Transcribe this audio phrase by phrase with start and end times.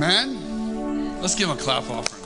[0.00, 1.20] Amen.
[1.20, 2.22] Let's give him a clap offering.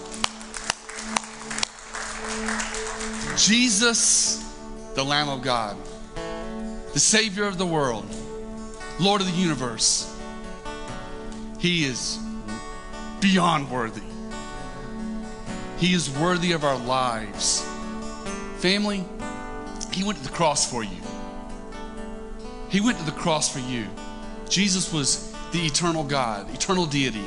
[3.39, 4.47] Jesus,
[4.95, 5.79] the Lamb of God,
[6.93, 8.05] the Savior of the world,
[9.01, 10.15] Lord of the universe.
[11.61, 12.19] He is
[13.23, 14.03] beyond worthy.
[15.79, 17.67] He is worthy of our lives.
[18.59, 19.03] Family,
[19.95, 21.01] He went to the cross for you.
[22.69, 23.87] He went to the cross for you.
[24.51, 27.25] Jesus was the eternal God, eternal deity.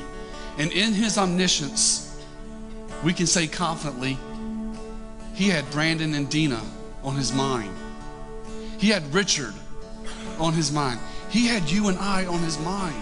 [0.58, 2.22] And in His omniscience,
[3.04, 4.18] we can say confidently,
[5.34, 6.62] He had Brandon and Dina
[7.04, 7.74] on His mind.
[8.78, 9.54] He had Richard
[10.40, 11.00] on His mind.
[11.30, 13.02] He had you and I on His mind.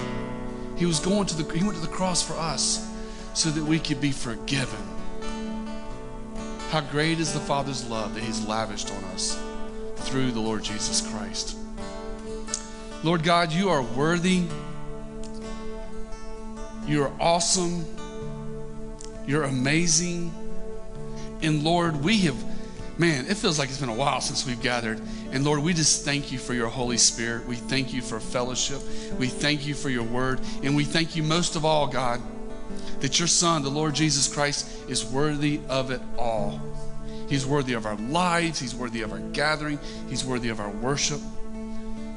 [0.78, 2.90] He was going to the, He went to the cross for us
[3.34, 4.80] so that we could be forgiven.
[6.70, 9.40] How great is the Father's love that He's lavished on us
[9.98, 11.56] through the Lord Jesus Christ.
[13.04, 14.48] Lord God, you are worthy.
[16.86, 17.86] You are awesome.
[19.26, 20.34] You're amazing.
[21.42, 22.36] And Lord, we have,
[23.00, 25.02] man, it feels like it's been a while since we've gathered.
[25.32, 27.46] And Lord, we just thank you for your Holy Spirit.
[27.46, 28.82] We thank you for fellowship.
[29.18, 30.42] We thank you for your word.
[30.62, 32.22] And we thank you most of all, God,
[33.00, 36.62] that your Son, the Lord Jesus Christ, is worthy of it all.
[37.30, 39.80] He's worthy of our lives, He's worthy of our gathering,
[40.10, 41.20] He's worthy of our worship.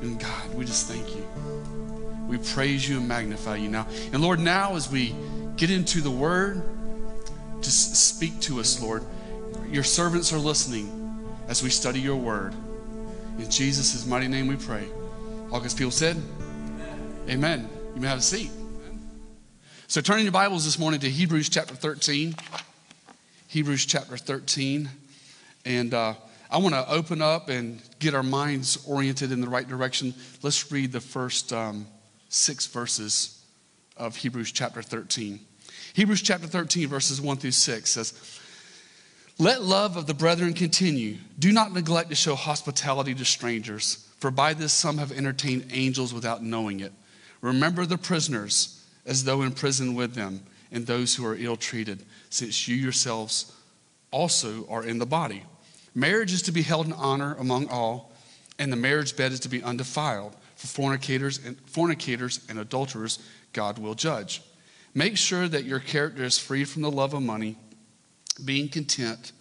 [0.06, 1.26] And God, we just thank you.
[2.28, 3.88] We praise you and magnify you now.
[4.12, 5.16] And Lord, now as we
[5.56, 6.62] get into the word,
[7.60, 9.02] just speak to us, Lord.
[9.68, 12.54] Your servants are listening as we study your word.
[13.38, 14.86] In Jesus' mighty name we pray.
[15.50, 17.24] All God's people said, Amen.
[17.28, 17.68] Amen.
[17.96, 18.50] You may have a seat.
[19.88, 22.36] So, turning your Bibles this morning to Hebrews chapter 13.
[23.48, 24.88] Hebrews chapter 13.
[25.64, 26.14] And uh,
[26.56, 30.14] I want to open up and get our minds oriented in the right direction.
[30.42, 31.86] Let's read the first um,
[32.30, 33.44] six verses
[33.98, 35.38] of Hebrews chapter 13.
[35.92, 38.40] Hebrews chapter 13, verses 1 through 6 says,
[39.38, 41.18] Let love of the brethren continue.
[41.38, 46.14] Do not neglect to show hospitality to strangers, for by this some have entertained angels
[46.14, 46.94] without knowing it.
[47.42, 50.40] Remember the prisoners as though in prison with them,
[50.72, 53.52] and those who are ill treated, since you yourselves
[54.10, 55.42] also are in the body.
[55.96, 58.12] Marriage is to be held in honor among all,
[58.58, 60.36] and the marriage bed is to be undefiled.
[60.56, 63.18] For fornicators and fornicators and adulterers,
[63.54, 64.42] God will judge.
[64.94, 67.56] Make sure that your character is free from the love of money,
[68.44, 69.32] being content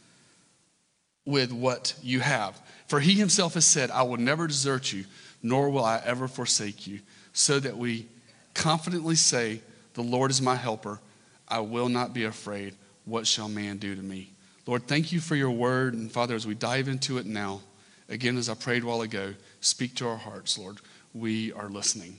[1.26, 2.58] with what you have.
[2.88, 5.04] For he himself has said, I will never desert you,
[5.44, 7.02] nor will I ever forsake you,
[7.34, 8.08] so that we
[8.54, 9.60] confidently say,
[9.96, 11.02] The Lord is my helper.
[11.50, 12.76] I will not be afraid.
[13.04, 14.35] What shall man do to me?
[14.68, 15.94] Lord, thank you for your word.
[15.94, 17.62] And Father, as we dive into it now,
[18.10, 20.78] again, as I prayed a while ago, speak to our hearts, Lord.
[21.14, 22.18] We are listening.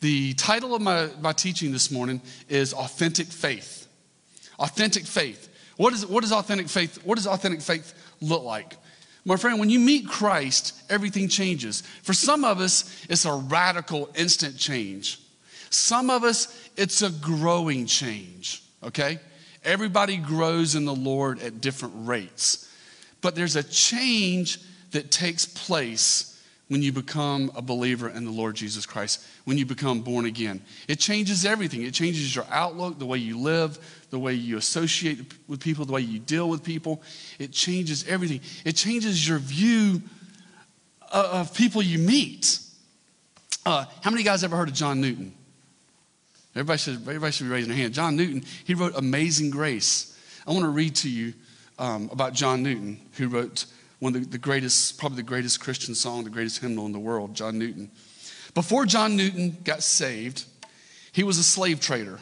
[0.00, 3.88] The title of my, my teaching this morning is Authentic Faith.
[4.58, 5.48] Authentic faith.
[5.76, 7.04] What is, what is authentic faith?
[7.04, 8.76] What does authentic faith look like?
[9.24, 11.82] My friend, when you meet Christ, everything changes.
[12.02, 15.20] For some of us, it's a radical, instant change.
[15.70, 19.18] Some of us, it's a growing change, okay?
[19.64, 22.68] Everybody grows in the Lord at different rates.
[23.20, 24.60] But there's a change
[24.92, 26.26] that takes place
[26.68, 30.62] when you become a believer in the Lord Jesus Christ, when you become born again.
[30.86, 31.82] It changes everything.
[31.82, 33.78] It changes your outlook, the way you live,
[34.10, 37.02] the way you associate with people, the way you deal with people.
[37.40, 38.40] It changes everything.
[38.64, 40.00] It changes your view
[41.10, 42.60] of people you meet.
[43.66, 45.34] Uh, how many guys ever heard of John Newton?
[46.54, 47.94] Everybody should, everybody should be raising their hand.
[47.94, 50.18] John Newton, he wrote Amazing Grace.
[50.46, 51.32] I want to read to you
[51.78, 53.66] um, about John Newton, who wrote
[54.00, 56.98] one of the, the greatest, probably the greatest Christian song, the greatest hymnal in the
[56.98, 57.90] world, John Newton.
[58.54, 60.44] Before John Newton got saved,
[61.12, 62.18] he was a slave trader.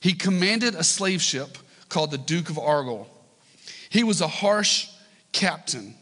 [0.00, 1.56] He commanded a slave ship
[1.88, 3.08] called the Duke of Argyle.
[3.88, 4.88] He was a harsh
[5.32, 5.94] captain.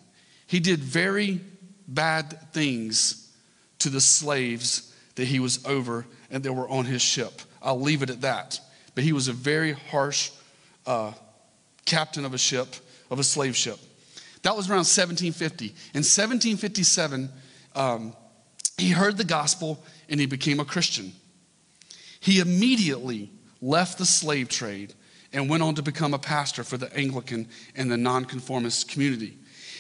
[0.47, 1.41] He did very
[1.87, 3.33] bad things
[3.79, 7.43] to the slaves that he was over and that were on his ship.
[7.63, 8.61] I'll leave it at that.
[8.95, 10.31] But he was a very harsh
[10.87, 11.13] uh,
[11.85, 12.69] captain of a ship,
[13.11, 13.79] of a slave ship.
[14.43, 15.67] That was around 1750.
[15.67, 17.29] In 1757,
[17.75, 18.15] um,
[18.79, 21.13] he heard the gospel and he became a Christian.
[22.21, 23.31] He immediately
[23.61, 24.95] left the slave trade
[25.33, 29.37] and went on to become a pastor for the Anglican and the nonconformist community.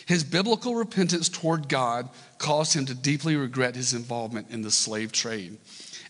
[0.06, 5.10] His biblical repentance toward God caused him to deeply regret his involvement in the slave
[5.10, 5.58] trade.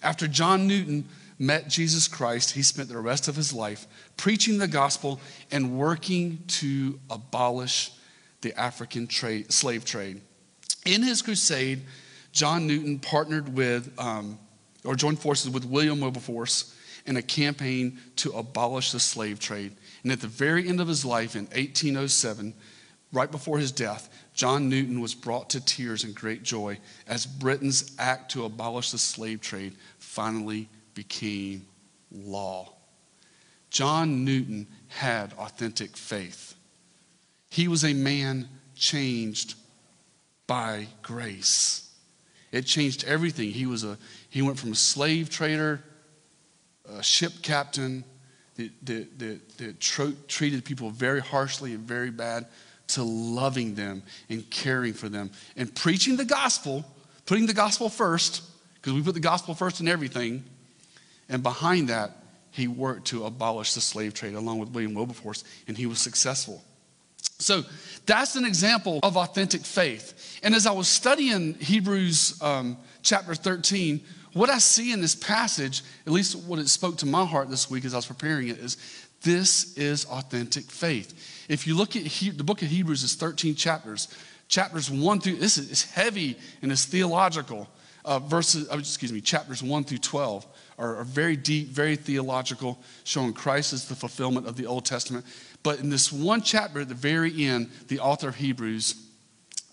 [0.02, 1.06] After John Newton
[1.38, 5.20] met Jesus Christ, he spent the rest of his life preaching the gospel
[5.50, 7.92] and working to abolish
[8.40, 10.20] the African trade, slave trade.
[10.84, 11.82] In his crusade,
[12.32, 14.38] John Newton partnered with, um,
[14.84, 16.74] or joined forces with William Wilberforce,
[17.06, 19.72] in a campaign to abolish the slave trade.
[20.02, 22.52] And at the very end of his life in 1807,
[23.12, 26.78] right before his death, John Newton was brought to tears in great joy
[27.08, 31.66] as Britain's act to abolish the slave trade finally became
[32.12, 32.74] law.
[33.70, 36.54] John Newton had authentic faith.
[37.48, 39.54] He was a man changed
[40.46, 41.90] by grace.
[42.52, 43.50] It changed everything.
[43.50, 43.96] He was a
[44.28, 45.82] he went from a slave trader,
[46.86, 48.04] a ship captain
[48.56, 52.46] that, that, that, that tro- treated people very harshly and very bad,
[52.88, 56.84] to loving them and caring for them and preaching the gospel,
[57.24, 58.42] putting the gospel first,
[58.74, 60.44] because we put the gospel first in everything.
[61.28, 62.12] And behind that,
[62.50, 66.62] he worked to abolish the slave trade along with William Wilberforce, and he was successful.
[67.38, 67.64] So
[68.06, 70.40] that's an example of authentic faith.
[70.42, 74.00] And as I was studying Hebrews um, chapter 13,
[74.32, 77.70] what I see in this passage, at least what it spoke to my heart this
[77.70, 78.76] week as I was preparing it, is
[79.22, 81.35] this is authentic faith.
[81.48, 84.08] If you look at he, the book of Hebrews, is 13 chapters.
[84.48, 87.68] Chapters 1 through, this is heavy and it's theological.
[88.04, 90.46] Uh, verses, uh, excuse me, chapters 1 through 12
[90.78, 95.24] are, are very deep, very theological, showing Christ as the fulfillment of the Old Testament.
[95.64, 98.94] But in this one chapter at the very end, the author of Hebrews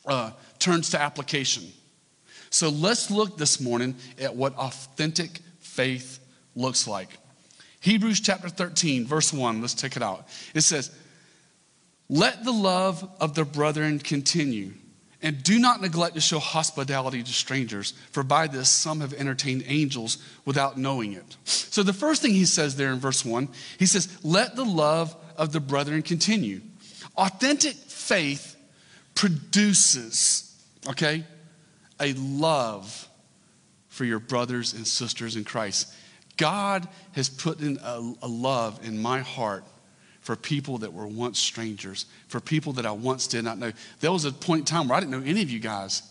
[0.07, 1.71] uh, turns to application.
[2.49, 6.19] So let's look this morning at what authentic faith
[6.55, 7.09] looks like.
[7.79, 10.27] Hebrews chapter 13, verse 1, let's take it out.
[10.53, 10.95] It says,
[12.13, 14.73] Let the love of the brethren continue.
[15.23, 19.63] And do not neglect to show hospitality to strangers, for by this some have entertained
[19.65, 21.37] angels without knowing it.
[21.43, 23.49] So, the first thing he says there in verse 1,
[23.79, 26.61] he says, Let the love of the brethren continue.
[27.17, 28.57] Authentic faith
[29.15, 30.55] produces,
[30.89, 31.23] okay,
[31.99, 33.07] a love
[33.87, 35.91] for your brothers and sisters in Christ.
[36.37, 39.63] God has put in a, a love in my heart
[40.23, 43.71] for people that were once strangers, for people that I once did not know.
[43.99, 46.01] There was a point in time where I didn't know any of you guys.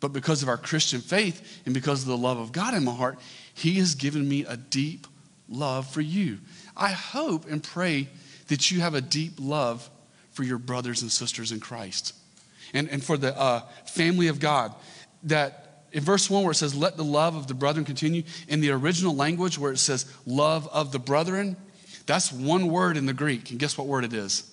[0.00, 2.94] But because of our Christian faith and because of the love of God in my
[2.94, 3.18] heart,
[3.54, 5.06] He has given me a deep
[5.48, 6.38] love for you.
[6.76, 8.08] I hope and pray
[8.48, 9.88] that you have a deep love
[10.32, 12.14] for your brothers and sisters in Christ
[12.74, 14.74] and, and for the uh, family of God.
[15.22, 18.60] That in verse 1, where it says, Let the love of the brethren continue, in
[18.60, 21.56] the original language where it says, Love of the brethren,
[22.06, 23.50] that's one word in the Greek.
[23.50, 24.50] And guess what word it is?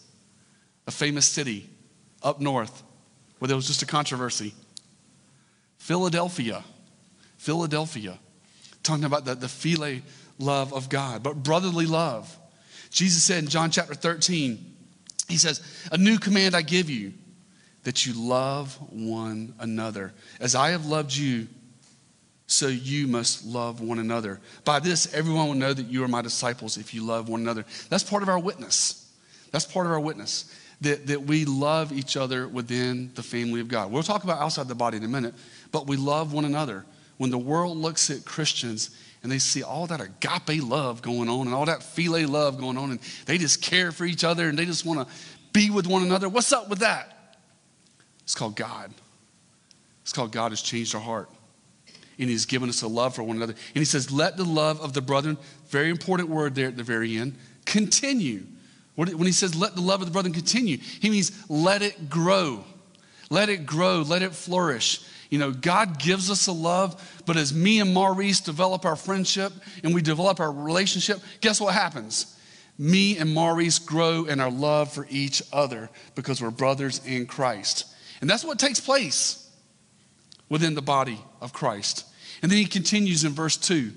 [0.87, 1.69] A famous city
[2.21, 2.83] up north
[3.39, 4.53] where there was just a controversy
[5.77, 6.63] Philadelphia.
[7.37, 8.17] Philadelphia.
[8.83, 10.01] Talking about the, the phile
[10.39, 12.37] love of God, but brotherly love.
[12.89, 14.75] Jesus said in John chapter 13,
[15.27, 15.61] He says,
[15.91, 17.13] A new command I give you,
[17.83, 20.13] that you love one another.
[20.39, 21.47] As I have loved you,
[22.47, 24.39] so you must love one another.
[24.65, 27.65] By this, everyone will know that you are my disciples if you love one another.
[27.89, 29.11] That's part of our witness.
[29.51, 30.53] That's part of our witness.
[30.81, 33.89] That, that we love each other within the family of God.
[33.91, 35.33] We'll talk about outside the body in a minute,
[35.71, 36.85] but we love one another.
[37.17, 38.89] When the world looks at Christians
[39.21, 42.77] and they see all that agape love going on and all that phile love going
[42.77, 45.13] on, and they just care for each other and they just want to
[45.53, 47.37] be with one another, what's up with that?
[48.23, 48.91] It's called God.
[50.01, 51.29] It's called God has changed our heart
[52.19, 53.53] and he's given us a love for one another.
[53.53, 55.37] And he says, let the love of the brethren,
[55.67, 58.43] very important word there at the very end, continue.
[58.95, 62.63] When he says, let the love of the brethren continue, he means let it grow.
[63.29, 65.03] Let it grow, let it flourish.
[65.31, 69.51] You know, God gives us a love, but as me and Maurice develop our friendship
[69.83, 72.37] and we develop our relationship, guess what happens?
[72.77, 77.85] Me and Maurice grow in our love for each other because we're brothers in Christ.
[78.21, 79.42] And that's what takes place
[80.53, 82.05] within the body of Christ.
[82.43, 83.91] And then he continues in verse 2.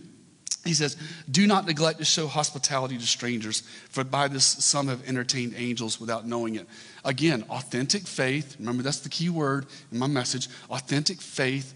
[0.64, 0.96] He says,
[1.30, 3.60] Do not neglect to show hospitality to strangers,
[3.90, 6.66] for by this some have entertained angels without knowing it.
[7.04, 10.48] Again, authentic faith, remember that's the key word in my message.
[10.70, 11.74] Authentic faith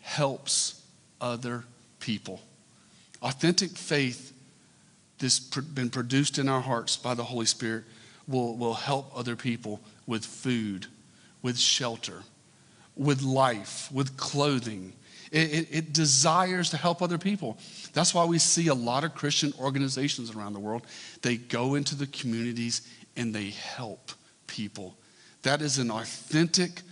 [0.00, 0.82] helps
[1.20, 1.62] other
[2.00, 2.40] people.
[3.22, 4.32] Authentic faith
[5.20, 7.84] that's been produced in our hearts by the Holy Spirit
[8.26, 10.88] will, will help other people with food,
[11.42, 12.24] with shelter
[12.96, 14.92] with life, with clothing.
[15.32, 17.58] It, it, it, desires to help other people.
[17.92, 20.86] That's why we see a lot of Christian organizations around the world.
[21.22, 24.12] They go into the communities and they help
[24.46, 24.96] people.
[25.42, 26.82] That is an authentic,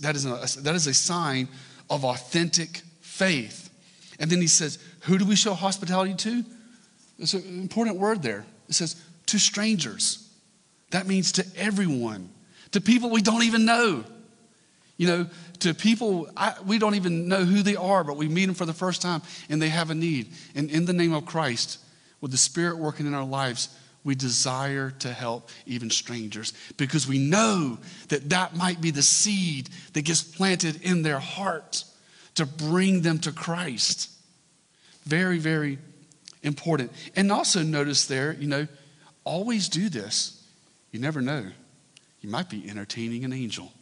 [0.00, 1.48] that is a, that is a sign
[1.88, 3.70] of authentic faith.
[4.18, 6.44] And then he says, Who do we show hospitality to?
[7.18, 8.44] It's an important word there.
[8.68, 10.28] It says, To strangers.
[10.90, 12.30] That means to everyone,
[12.72, 14.04] to people we don't even know.
[15.00, 15.26] You know,
[15.60, 18.66] to people, I, we don't even know who they are, but we meet them for
[18.66, 20.30] the first time and they have a need.
[20.54, 21.78] And in the name of Christ,
[22.20, 27.18] with the Spirit working in our lives, we desire to help even strangers because we
[27.18, 27.78] know
[28.08, 31.82] that that might be the seed that gets planted in their heart
[32.34, 34.10] to bring them to Christ.
[35.04, 35.78] Very, very
[36.42, 36.92] important.
[37.16, 38.68] And also notice there, you know,
[39.24, 40.46] always do this.
[40.92, 41.46] You never know.
[42.20, 43.72] You might be entertaining an angel.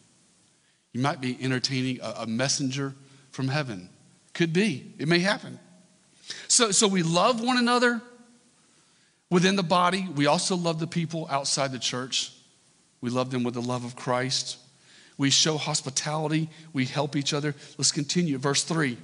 [0.99, 2.93] You might be entertaining a, a messenger
[3.31, 3.88] from heaven.
[4.35, 4.95] Could be.
[4.99, 5.61] It may happen.
[6.49, 8.02] So, so we love one another
[9.31, 10.09] within the body.
[10.17, 12.33] We also love the people outside the church.
[13.00, 14.57] We love them with the love of Christ.
[15.17, 16.50] We show hospitality.
[16.73, 17.55] We help each other.
[17.78, 18.37] Let's continue.
[18.37, 18.99] Verse 3.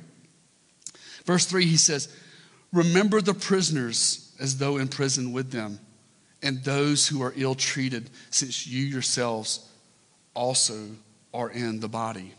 [1.24, 2.12] Verse 3, he says,
[2.72, 5.78] Remember the prisoners as though in prison with them,
[6.42, 9.70] and those who are ill treated, since you yourselves
[10.34, 10.88] also
[11.34, 12.32] are in the body.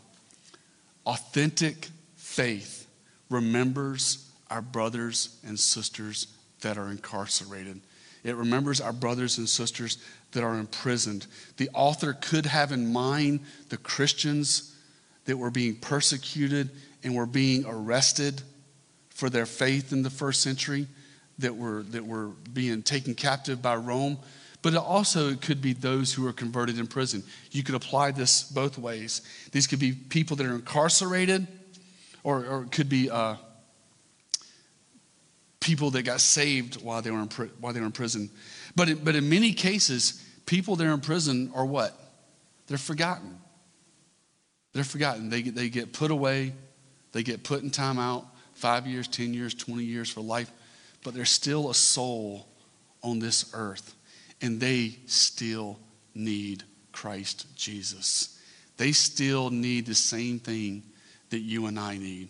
[1.04, 2.88] Authentic faith
[3.30, 6.26] remembers our brothers and sisters
[6.62, 7.80] that are incarcerated.
[8.24, 9.98] It remembers our brothers and sisters
[10.32, 11.26] that are imprisoned.
[11.58, 14.74] The author could have in mind the Christians
[15.26, 16.70] that were being persecuted
[17.04, 18.42] and were being arrested
[19.10, 20.86] for their faith in the first century,
[21.38, 24.18] that were, that were being taken captive by Rome.
[24.66, 27.22] But it also could be those who are converted in prison.
[27.52, 29.22] You could apply this both ways.
[29.52, 31.46] These could be people that are incarcerated,
[32.24, 33.36] or, or it could be uh,
[35.60, 37.28] people that got saved while they were in,
[37.60, 38.28] while they were in prison.
[38.74, 41.96] But, but in many cases, people that are in prison are what?
[42.66, 43.38] They're forgotten.
[44.72, 45.30] They're forgotten.
[45.30, 46.54] They, they get put away,
[47.12, 50.50] they get put in timeout five years, 10 years, 20 years for life,
[51.04, 52.48] but there's still a soul
[53.00, 53.94] on this earth,
[54.40, 55.78] and they still
[56.14, 56.62] need
[56.92, 58.40] Christ Jesus.
[58.76, 60.82] They still need the same thing
[61.30, 62.28] that you and I need,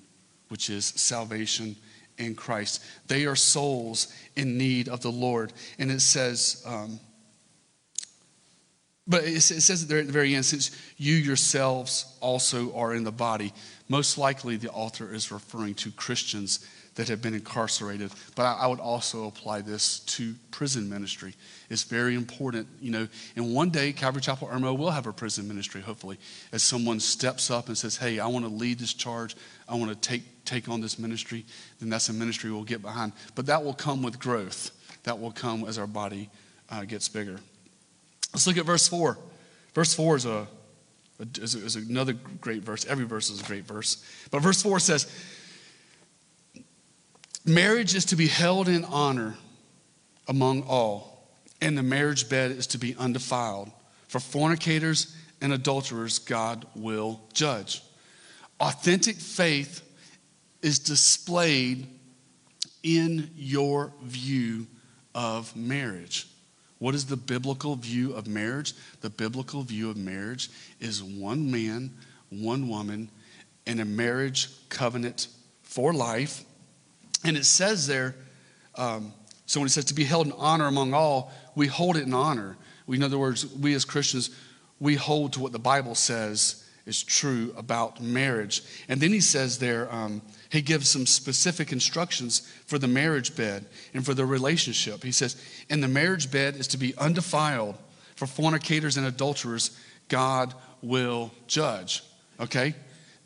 [0.49, 1.77] which is salvation
[2.19, 2.83] in Christ.
[3.09, 5.53] They are souls in need of the Lord.
[5.79, 7.01] And it says, um,
[9.07, 13.13] but it says there at the very end, since you yourselves also are in the
[13.13, 13.53] body,
[13.89, 18.11] most likely the author is referring to Christians that have been incarcerated.
[18.35, 21.35] But I, would also apply this to prison ministry.
[21.71, 23.07] It's very important, you know.
[23.37, 26.19] And one day, Calvary Chapel Irmo will have a prison ministry, hopefully,
[26.53, 29.37] as someone steps up and says, Hey, I want to lead this charge.
[29.69, 31.45] I want to take, take on this ministry.
[31.81, 33.13] Then that's a ministry we'll get behind.
[33.35, 34.71] But that will come with growth,
[35.05, 36.31] that will come as our body
[36.71, 37.39] uh, gets bigger.
[38.33, 39.19] Let's look at verse 4.
[39.75, 40.47] Verse 4 is, a,
[41.39, 42.87] is another great verse.
[42.87, 44.03] Every verse is a great verse.
[44.31, 45.07] But verse 4 says,
[47.49, 49.37] Marriage is to be held in honor
[50.27, 53.71] among all, and the marriage bed is to be undefiled.
[54.09, 57.83] For fornicators and adulterers, God will judge.
[58.59, 59.83] Authentic faith
[60.61, 61.87] is displayed
[62.83, 64.67] in your view
[65.15, 66.27] of marriage.
[66.79, 68.75] What is the biblical view of marriage?
[69.03, 70.51] The biblical view of marriage
[70.81, 71.95] is one man,
[72.29, 73.09] one woman,
[73.67, 75.29] in a marriage covenant
[75.63, 76.45] for life
[77.25, 78.15] and it says there,
[78.77, 79.13] um,
[79.47, 82.15] so when it says to be held in honor among all, we hold it in
[82.15, 82.57] honor.
[82.87, 84.31] We, in other words, we as Christians,
[84.81, 88.63] we hold to what the Bible says is true about marriage.
[88.89, 93.67] And then he says there, um, he gives some specific instructions for the marriage bed
[93.93, 95.03] and for the relationship.
[95.03, 95.37] He says,
[95.69, 97.77] and the marriage bed is to be undefiled.
[98.15, 99.77] For fornicators and adulterers,
[100.09, 102.03] God will judge.
[102.41, 102.75] Okay?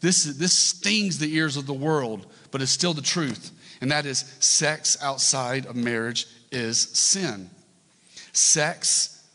[0.00, 4.06] This, this stings the ears of the world, but it's still the truth and that
[4.06, 7.50] is sex outside of marriage is sin.
[8.32, 9.26] Sex,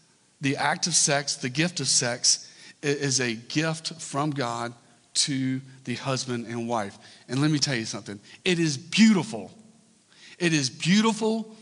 [0.41, 4.73] the act of sex, the gift of sex, is a gift from God
[5.15, 6.97] to the husband and wife.
[7.27, 9.51] And let me tell you something it is beautiful.
[10.37, 11.55] It is beautiful.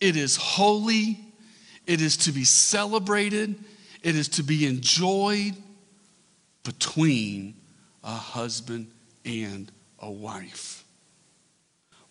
[0.00, 1.18] It is holy.
[1.86, 3.56] It is to be celebrated.
[4.02, 5.54] It is to be enjoyed
[6.62, 7.54] between
[8.02, 8.90] a husband
[9.24, 10.83] and a wife.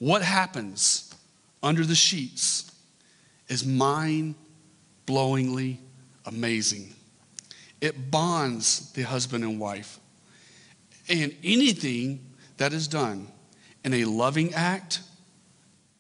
[0.04, 1.16] What happens
[1.64, 2.70] under the sheets
[3.48, 4.36] is mind
[5.06, 5.78] blowingly
[6.26, 6.94] amazing.
[7.80, 10.02] It bonds the husband and wife.
[11.08, 12.20] And anything
[12.58, 13.30] that is done
[13.86, 15.00] in a loving act,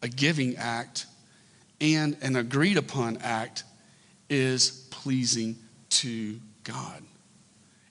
[0.01, 1.05] a giving act,
[1.79, 3.63] and an agreed upon act
[4.29, 5.55] is pleasing
[5.91, 7.03] to God.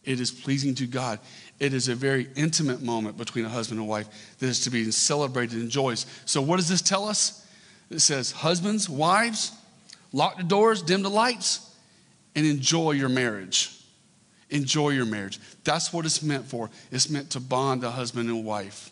[0.04, 1.20] It is pleasing to God.
[1.62, 4.08] It is a very intimate moment between a husband and wife
[4.40, 6.02] that is to be celebrated and enjoyed.
[6.24, 7.46] So, what does this tell us?
[7.88, 9.52] It says, Husbands, wives,
[10.12, 11.72] lock the doors, dim the lights,
[12.34, 13.78] and enjoy your marriage.
[14.50, 15.38] Enjoy your marriage.
[15.62, 16.68] That's what it's meant for.
[16.90, 18.90] It's meant to bond a husband and wife,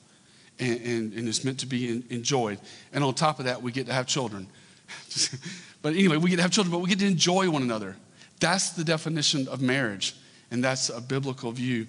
[0.60, 2.60] and, and, and it's meant to be enjoyed.
[2.92, 4.46] And on top of that, we get to have children.
[5.82, 7.96] but anyway, we get to have children, but we get to enjoy one another.
[8.38, 10.14] That's the definition of marriage,
[10.52, 11.88] and that's a biblical view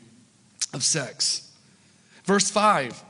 [0.73, 1.51] of sex.
[2.25, 3.03] Verse 5,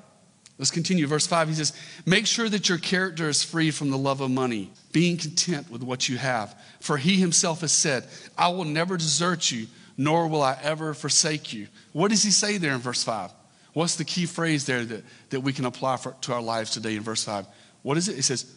[0.58, 1.08] let's continue.
[1.08, 1.74] Verse 5, he says,
[2.06, 5.84] Make sure that your character is free from the love of money, being content with
[5.84, 6.56] what you have.
[6.80, 8.06] For he himself has said,
[8.38, 9.68] I will never desert you,
[9.98, 11.68] nor will I ever forsake you.
[11.92, 13.32] What does he say there in verse 5?
[13.74, 16.96] What's the key phrase there that, that we can apply for, to our lives today
[16.96, 17.46] in verse 5?
[17.84, 18.18] What is it?
[18.18, 18.54] It says,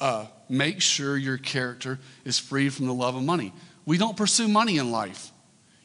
[0.00, 3.52] uh, Make sure your character is free from the love of money.
[3.84, 5.30] We don't pursue money in life.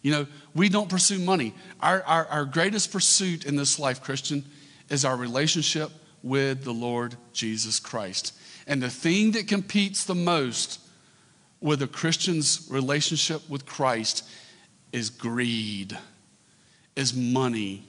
[0.01, 1.53] You know, we don't pursue money.
[1.79, 4.43] Our, our, our greatest pursuit in this life, Christian,
[4.89, 5.91] is our relationship
[6.24, 8.34] with the Lord Jesus Christ.
[8.67, 10.79] And the thing that competes the most
[11.60, 14.27] with a Christian's relationship with Christ
[14.91, 15.98] is greed,
[16.96, 17.88] is money.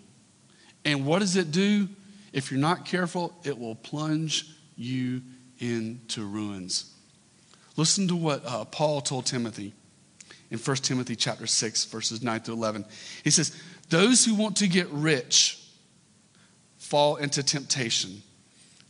[0.85, 1.88] And what does it do?
[2.33, 5.23] If you're not careful, it will plunge you
[5.59, 6.95] into ruins.
[7.76, 9.75] Listen to what uh, Paul told Timothy
[10.52, 12.85] in 1 Timothy chapter 6 verses 9 to 11.
[13.25, 13.52] He says,
[13.88, 15.59] "Those who want to get rich
[16.76, 18.23] fall into temptation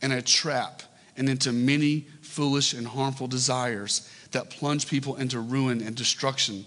[0.02, 0.82] and a trap
[1.16, 6.66] and into many foolish and harmful desires that plunge people into ruin and destruction.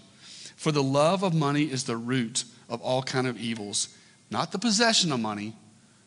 [0.56, 3.88] For the love of money is the root of all kind of evils,
[4.30, 5.54] not the possession of money,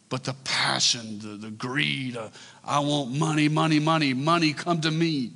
[0.10, 2.17] but the passion, the, the greed.
[2.17, 2.29] Uh,
[2.65, 5.34] I want money, money, money, money, come to me.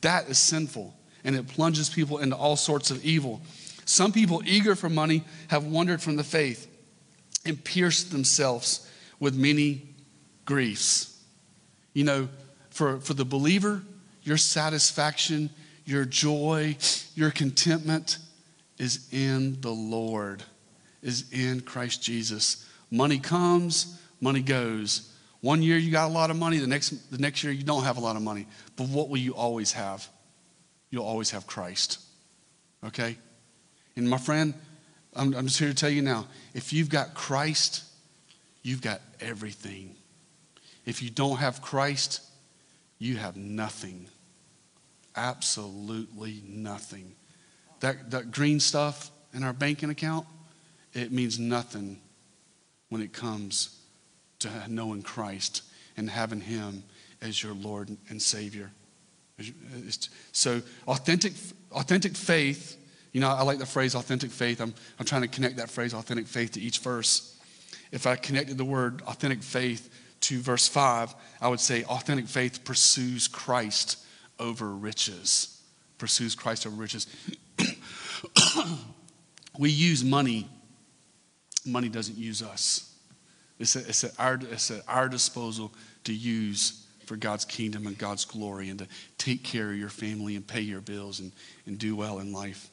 [0.00, 0.95] That is sinful
[1.26, 3.42] and it plunges people into all sorts of evil.
[3.84, 6.68] Some people eager for money have wandered from the faith
[7.44, 9.82] and pierced themselves with many
[10.44, 11.20] griefs.
[11.94, 12.28] You know,
[12.70, 13.82] for, for the believer,
[14.22, 15.50] your satisfaction,
[15.84, 16.76] your joy,
[17.16, 18.18] your contentment
[18.78, 20.44] is in the Lord,
[21.02, 22.68] is in Christ Jesus.
[22.90, 25.12] Money comes, money goes.
[25.40, 27.82] One year you got a lot of money, the next, the next year you don't
[27.82, 28.46] have a lot of money.
[28.76, 30.08] But what will you always have?
[30.90, 32.00] You'll always have Christ.
[32.84, 33.16] Okay?
[33.96, 34.54] And my friend,
[35.14, 37.84] I'm, I'm just here to tell you now if you've got Christ,
[38.62, 39.96] you've got everything.
[40.84, 42.22] If you don't have Christ,
[42.98, 44.06] you have nothing.
[45.16, 47.14] Absolutely nothing.
[47.80, 50.26] That, that green stuff in our banking account,
[50.94, 51.98] it means nothing
[52.88, 53.80] when it comes
[54.38, 55.62] to knowing Christ
[55.96, 56.84] and having Him
[57.20, 58.70] as your Lord and Savior.
[60.32, 61.32] So authentic,
[61.72, 62.76] authentic faith,
[63.12, 64.60] you know, I like the phrase authentic faith.
[64.60, 67.38] I'm, I'm trying to connect that phrase authentic faith to each verse.
[67.92, 69.90] If I connected the word authentic faith
[70.22, 73.98] to verse 5, I would say authentic faith pursues Christ
[74.38, 75.60] over riches.
[75.98, 77.06] Pursues Christ over riches.
[79.58, 80.48] we use money,
[81.64, 82.94] money doesn't use us.
[83.58, 85.72] It's, a, it's, at our, it's at our disposal
[86.04, 90.36] to use for God's kingdom and God's glory and to take care of your family
[90.36, 91.32] and pay your bills and,
[91.64, 92.68] and do well in life.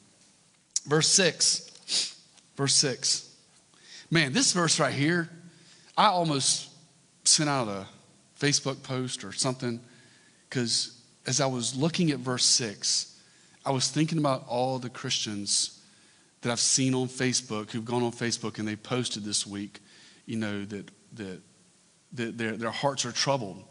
[0.85, 2.19] Verse 6.
[2.57, 3.29] Verse 6.
[4.09, 5.29] Man, this verse right here,
[5.95, 6.69] I almost
[7.23, 7.85] sent out a
[8.39, 9.79] Facebook post or something
[10.49, 13.19] because as I was looking at verse 6,
[13.65, 15.79] I was thinking about all the Christians
[16.41, 19.79] that I've seen on Facebook who've gone on Facebook and they posted this week,
[20.25, 21.41] you know, that, that,
[22.13, 23.63] that their, their hearts are troubled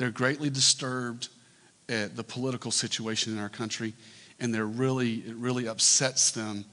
[0.00, 1.28] they're greatly disturbed
[1.90, 3.92] at the political situation in our country,
[4.38, 6.64] and they're really, it really upsets them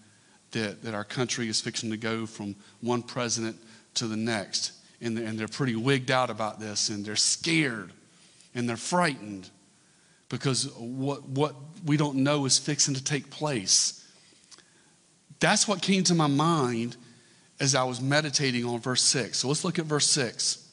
[0.52, 3.58] that, that our country is fixing to go from one president
[3.96, 4.72] to the next.
[5.02, 7.92] And they're, and they're pretty wigged out about this, and they're scared,
[8.56, 9.50] and they're frightened
[10.30, 11.54] because what, what
[11.86, 14.10] we don't know is fixing to take place.
[15.42, 16.96] That's what came to my mind
[17.60, 19.40] as I was meditating on verse 6.
[19.40, 20.66] So let's look at verse 6.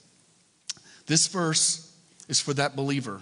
[1.06, 1.83] This verse
[2.28, 3.20] is for that believer.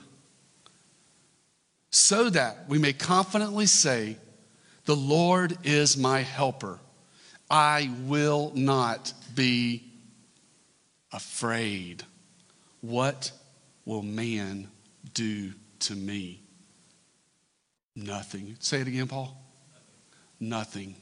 [1.91, 4.17] So that we may confidently say,
[4.87, 6.79] The Lord is my helper.
[7.51, 9.85] I will not be
[11.13, 12.03] afraid.
[12.81, 13.31] What
[13.85, 14.69] will man
[15.13, 16.41] do to me?
[17.95, 18.57] Nothing.
[18.59, 19.37] Say it again, Paul.
[20.41, 20.97] Nothing.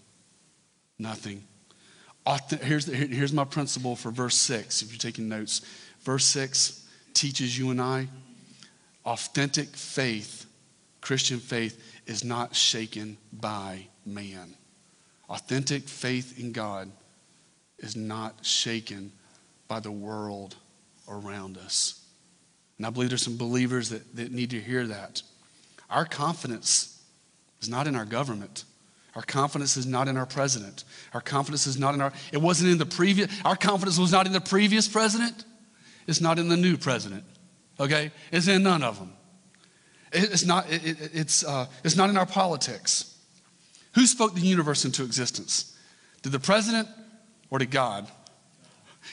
[0.98, 1.44] Nothing.
[2.62, 5.62] Here's, here's my principle for verse 6, if you're taking notes.
[6.02, 6.79] Verse 6
[7.20, 8.08] teaches you and I
[9.04, 10.46] authentic faith,
[11.00, 14.54] Christian faith, is not shaken by man.
[15.28, 16.90] Authentic faith in God
[17.78, 19.12] is not shaken
[19.68, 20.56] by the world
[21.08, 22.04] around us.
[22.78, 25.22] And I believe there's some believers that, that need to hear that.
[25.90, 27.02] Our confidence
[27.60, 28.64] is not in our government.
[29.14, 30.84] Our confidence is not in our president.
[31.12, 34.26] Our confidence is not in our, it wasn't in the previous, our confidence was not
[34.26, 35.44] in the previous president.
[36.10, 37.22] It's not in the new president,
[37.78, 38.10] okay?
[38.32, 39.12] It's in none of them.
[40.12, 43.16] It's not, it, it, it's, uh, it's not in our politics.
[43.94, 45.78] Who spoke the universe into existence?
[46.22, 46.88] Did the president
[47.48, 48.08] or did God?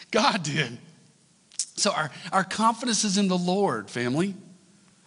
[0.10, 0.80] God did.
[1.76, 4.34] So our, our confidence is in the Lord, family.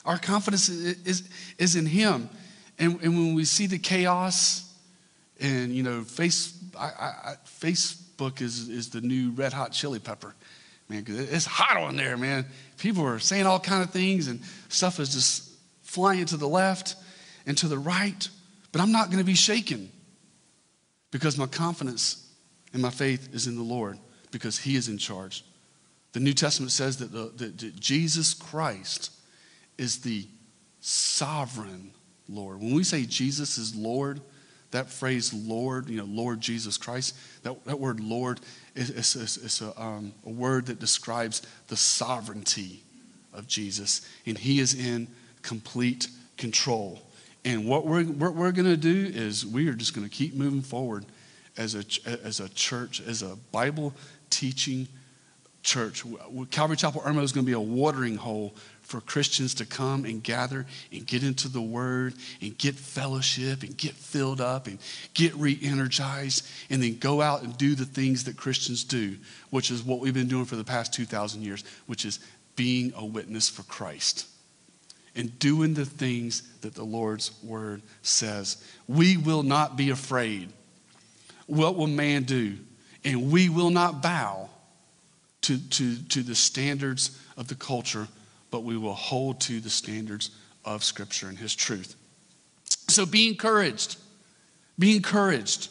[0.05, 2.29] Our confidence is, is, is in Him.
[2.79, 4.73] And, and when we see the chaos
[5.41, 10.37] and, you know, face, I, I, Facebook is, is the new red hot chili pepper.
[10.91, 12.45] Man, it's hot on there, man.
[12.77, 15.49] People are saying all kind of things and stuff is just
[15.83, 16.97] flying to the left
[17.47, 18.29] and to the right.
[18.73, 19.89] But I'm not going to be shaken
[21.13, 22.29] because my confidence
[22.73, 24.01] and my faith is in the Lord
[24.33, 25.45] because He is in charge.
[26.13, 29.13] The New Testament says that, the, that, that Jesus Christ
[29.79, 30.27] is the
[30.81, 31.93] sovereign
[32.29, 32.59] Lord.
[32.61, 34.21] When we say Jesus is Lord,
[34.73, 38.41] that phrase Lord, you know, Lord Jesus Christ, that, that word Lord
[38.75, 42.83] is, is, is a, um, a word that describes the sovereignty
[43.33, 44.07] of Jesus.
[44.27, 45.09] And He is in
[45.43, 47.01] complete control.
[47.45, 50.35] And what we're, what we're going to do is we are just going to keep
[50.35, 51.07] moving forward
[51.57, 51.85] as a,
[52.25, 53.95] as a church, as a Bible
[54.29, 54.87] teaching
[55.63, 56.05] church.
[56.51, 58.55] Calvary Chapel Irmo is going to be a watering hole
[58.91, 63.77] for Christians to come and gather and get into the Word and get fellowship and
[63.77, 64.79] get filled up and
[65.15, 69.17] get re energized and then go out and do the things that Christians do,
[69.51, 72.19] which is what we've been doing for the past 2,000 years, which is
[72.57, 74.27] being a witness for Christ
[75.15, 78.63] and doing the things that the Lord's Word says.
[78.89, 80.53] We will not be afraid
[81.51, 82.59] what will man do?
[83.05, 84.51] And we will not bow
[85.43, 88.07] to, to, to the standards of the culture,
[88.51, 90.31] but we will hold to the standards
[90.65, 91.97] of Scripture and His truth.
[92.89, 93.97] So be encouraged.
[94.79, 95.69] Be encouraged.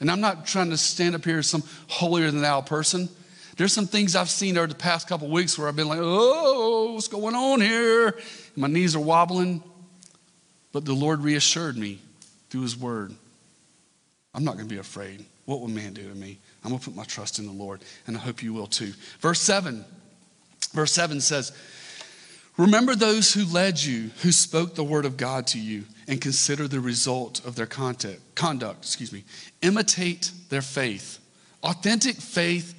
[0.00, 3.08] And I'm not trying to stand up here as some holier than thou person.
[3.56, 6.92] There's some things I've seen over the past couple weeks where I've been like, oh,
[6.94, 8.18] what's going on here?
[8.56, 9.62] My knees are wobbling.
[10.72, 12.00] But the Lord reassured me
[12.50, 13.14] through His Word
[14.34, 15.24] I'm not going to be afraid.
[15.44, 16.38] What will man do to me?
[16.64, 18.92] I'm going to put my trust in the Lord, and I hope you will too.
[19.20, 19.84] Verse 7.
[20.72, 21.52] Verse 7 says,
[22.56, 26.68] Remember those who led you, who spoke the word of God to you, and consider
[26.68, 28.78] the result of their conduct.
[28.78, 29.24] Excuse me.
[29.62, 31.18] Imitate their faith.
[31.62, 32.74] Authentic faith.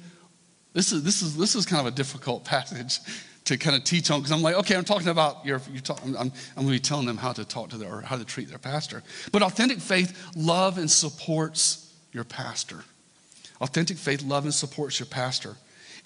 [0.72, 3.00] This is, this, is, this is kind of a difficult passage
[3.44, 6.00] to kind of teach on because I'm like, okay, I'm talking about your, you talk,
[6.02, 8.16] I'm, I'm, I'm, going to be telling them how to talk to their, or how
[8.16, 9.02] to treat their pastor.
[9.30, 12.82] But authentic faith love and supports your pastor.
[13.60, 15.56] Authentic faith love and supports your pastor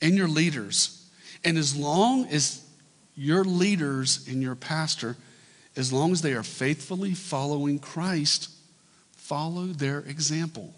[0.03, 1.09] and your leaders.
[1.45, 2.65] And as long as
[3.17, 5.17] your leaders and your pastor,
[5.77, 8.51] as long as they are faithfully following Christ,
[9.13, 10.75] follow their example.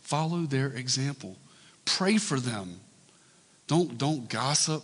[0.00, 1.36] Follow their example.
[1.84, 2.80] Pray for them.
[3.66, 4.82] Don't, don't gossip.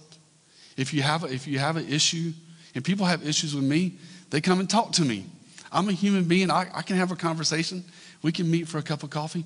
[0.77, 2.33] If you have, a, if you have an issue,
[2.75, 3.95] and people have issues with me,
[4.31, 5.27] they come and talk to me.
[5.73, 6.51] I'm a human being.
[6.51, 7.85] I, I can have a conversation.
[8.23, 9.45] We can meet for a cup of coffee.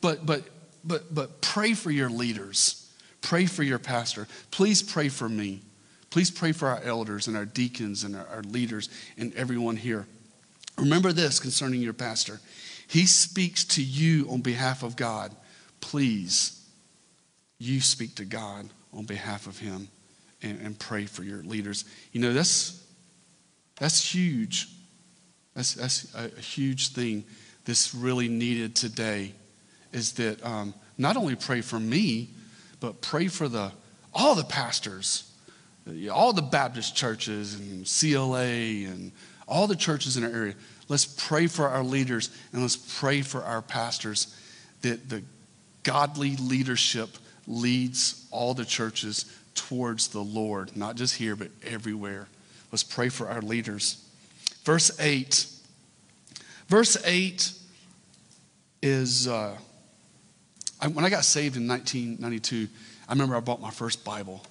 [0.00, 0.42] But, but,
[0.84, 2.88] but, but pray for your leaders.
[3.22, 4.28] Pray for your pastor.
[4.50, 5.62] Please pray for me.
[6.14, 10.06] Please pray for our elders and our deacons and our, our leaders and everyone here.
[10.78, 12.40] Remember this concerning your pastor.
[12.86, 15.34] He speaks to you on behalf of God.
[15.80, 16.64] Please,
[17.58, 19.88] you speak to God on behalf of him
[20.40, 21.84] and, and pray for your leaders.
[22.12, 22.80] You know, that's,
[23.80, 24.68] that's huge.
[25.56, 27.24] That's, that's a, a huge thing
[27.64, 29.32] that's really needed today
[29.92, 32.28] is that um, not only pray for me,
[32.78, 33.72] but pray for the,
[34.14, 35.32] all the pastors,
[36.10, 39.12] all the Baptist churches and CLA and
[39.46, 40.54] all the churches in our area.
[40.88, 44.34] Let's pray for our leaders and let's pray for our pastors
[44.82, 45.22] that the
[45.82, 47.10] godly leadership
[47.46, 52.28] leads all the churches towards the Lord, not just here, but everywhere.
[52.72, 54.04] Let's pray for our leaders.
[54.64, 55.46] Verse 8.
[56.68, 57.52] Verse 8
[58.82, 59.56] is uh,
[60.80, 62.68] I, when I got saved in 1992,
[63.08, 64.44] I remember I bought my first Bible.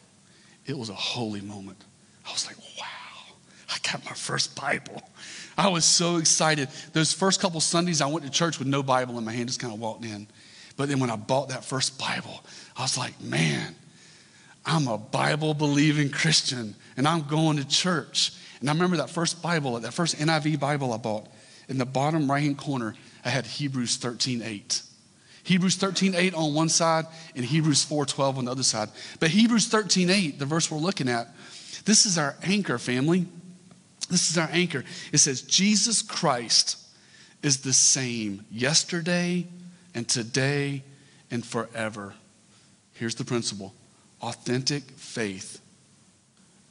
[0.65, 1.83] It was a holy moment.
[2.25, 3.35] I was like, wow,
[3.69, 5.01] I got my first Bible.
[5.57, 6.69] I was so excited.
[6.93, 9.59] Those first couple Sundays, I went to church with no Bible in my hand, just
[9.59, 10.27] kind of walked in.
[10.77, 12.43] But then when I bought that first Bible,
[12.75, 13.75] I was like, man,
[14.65, 18.31] I'm a Bible believing Christian and I'm going to church.
[18.59, 21.27] And I remember that first Bible, that first NIV Bible I bought,
[21.67, 24.81] in the bottom right hand corner, I had Hebrews 13 8.
[25.43, 28.89] Hebrews 13 8 on one side and Hebrews 4 12 on the other side.
[29.19, 31.27] But Hebrews 13 8, the verse we're looking at,
[31.85, 33.27] this is our anchor, family.
[34.09, 34.83] This is our anchor.
[35.11, 36.77] It says, Jesus Christ
[37.41, 39.47] is the same yesterday
[39.93, 40.83] and today
[41.29, 42.13] and forever.
[42.93, 43.73] Here's the principle
[44.21, 45.59] Authentic faith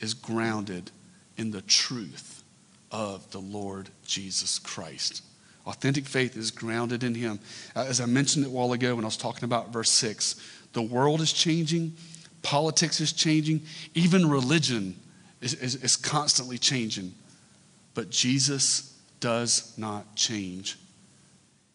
[0.00, 0.90] is grounded
[1.36, 2.42] in the truth
[2.90, 5.22] of the Lord Jesus Christ.
[5.66, 7.38] Authentic faith is grounded in Him.
[7.76, 10.36] Uh, as I mentioned a while ago when I was talking about verse 6,
[10.72, 11.94] the world is changing,
[12.42, 13.62] politics is changing,
[13.94, 14.98] even religion
[15.40, 17.14] is, is, is constantly changing.
[17.94, 20.78] But Jesus does not change.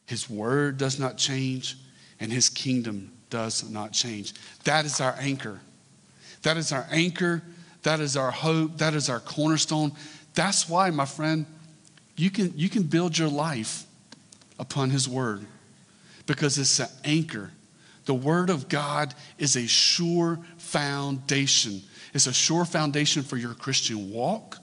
[0.05, 1.77] His word does not change,
[2.19, 4.33] and His kingdom does not change.
[4.63, 5.59] That is our anchor.
[6.43, 7.43] That is our anchor.
[7.83, 8.77] That is our hope.
[8.77, 9.91] That is our cornerstone.
[10.33, 11.45] That's why, my friend,
[12.17, 13.85] you can, you can build your life
[14.59, 15.45] upon His Word
[16.25, 17.51] because it's an anchor.
[18.05, 21.81] The Word of God is a sure foundation.
[22.13, 24.57] It's a sure foundation for your Christian walk,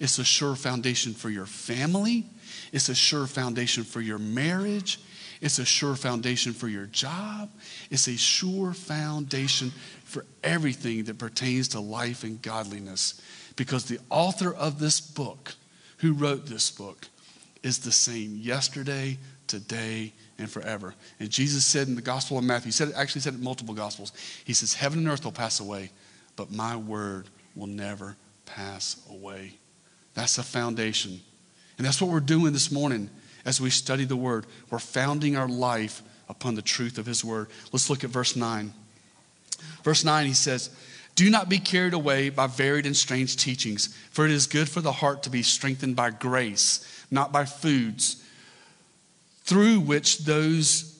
[0.00, 2.24] it's a sure foundation for your family,
[2.72, 5.00] it's a sure foundation for your marriage,
[5.40, 7.50] it's a sure foundation for your job,
[7.90, 9.70] it's a sure foundation
[10.04, 13.20] for everything that pertains to life and godliness.
[13.56, 15.54] Because the author of this book,
[16.04, 17.06] who wrote this book,
[17.62, 20.94] is the same yesterday, today, and forever.
[21.18, 23.72] And Jesus said in the Gospel of Matthew, he said, actually said it in multiple
[23.72, 24.12] Gospels,
[24.44, 25.90] he says, Heaven and earth will pass away,
[26.36, 29.54] but my word will never pass away.
[30.12, 31.22] That's a foundation.
[31.78, 33.08] And that's what we're doing this morning
[33.46, 34.44] as we study the word.
[34.68, 37.48] We're founding our life upon the truth of his word.
[37.72, 38.74] Let's look at verse 9.
[39.82, 40.68] Verse 9, he says,
[41.14, 44.80] Do not be carried away by varied and strange teachings, for it is good for
[44.80, 48.22] the heart to be strengthened by grace, not by foods,
[49.44, 50.98] through which those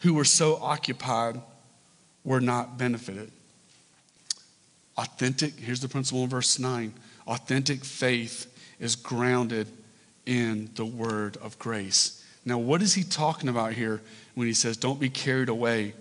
[0.00, 1.40] who were so occupied
[2.24, 3.30] were not benefited.
[4.96, 6.92] Authentic, here's the principle in verse 9
[7.26, 9.66] authentic faith is grounded
[10.26, 12.22] in the word of grace.
[12.44, 14.02] Now, what is he talking about here
[14.34, 15.94] when he says, Don't be carried away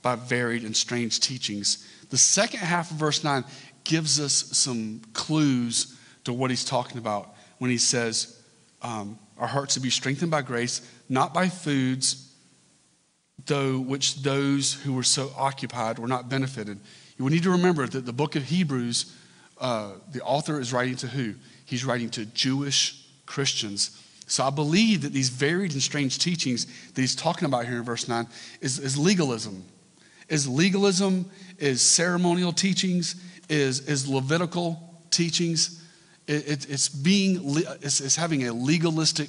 [0.00, 1.86] by varied and strange teachings?
[2.12, 3.42] The second half of verse 9
[3.84, 8.38] gives us some clues to what he's talking about when he says,
[8.82, 12.30] um, Our hearts to be strengthened by grace, not by foods,
[13.46, 16.78] though which those who were so occupied were not benefited.
[17.18, 19.16] We need to remember that the book of Hebrews,
[19.58, 21.36] uh, the author is writing to who?
[21.64, 23.98] He's writing to Jewish Christians.
[24.26, 27.84] So I believe that these varied and strange teachings that he's talking about here in
[27.84, 28.26] verse 9
[28.60, 29.64] is, is legalism.
[30.32, 33.14] Is legalism, is ceremonial teachings,
[33.48, 35.80] is, is Levitical teachings.
[36.26, 37.40] It, it, it's being,
[37.82, 39.28] it's, it's having a legalistic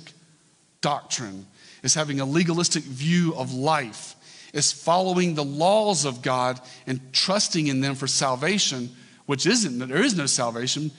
[0.82, 1.46] doctrine.
[1.84, 4.16] It's having a legalistic view of life
[4.54, 8.90] is following the laws of God and trusting in them for salvation,
[9.26, 10.92] which isn't, there is no salvation.